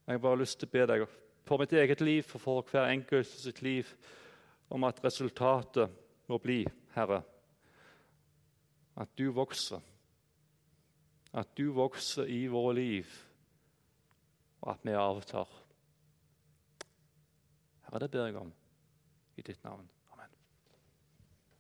Jeg 0.04 0.18
har 0.18 0.24
bare 0.24 0.40
lyst 0.42 0.58
til 0.60 0.68
å 0.68 0.74
be 0.74 0.86
deg 0.90 1.04
for 1.44 1.60
mitt 1.60 1.72
eget 1.72 2.02
liv 2.04 2.26
og 2.34 2.42
for 2.42 2.66
hver 2.70 2.90
enkelt 2.90 3.30
sitt 3.30 3.62
liv 3.64 3.90
om 4.72 4.84
at 4.88 5.02
resultatet 5.04 5.92
må 6.28 6.40
bli, 6.40 6.62
Herre, 6.96 7.22
at 8.96 9.10
du 9.18 9.28
vokser. 9.34 9.82
At 11.34 11.50
du 11.58 11.66
vokser 11.74 12.28
i 12.30 12.44
våre 12.46 12.76
liv, 12.78 13.08
og 14.62 14.70
at 14.74 14.84
vi 14.86 14.94
avtar. 14.98 15.48
Herre, 17.88 18.04
det 18.04 18.10
ber 18.12 18.28
jeg 18.28 18.38
om 18.38 18.52
i 19.36 19.42
ditt 19.42 19.62
navn. 19.64 19.88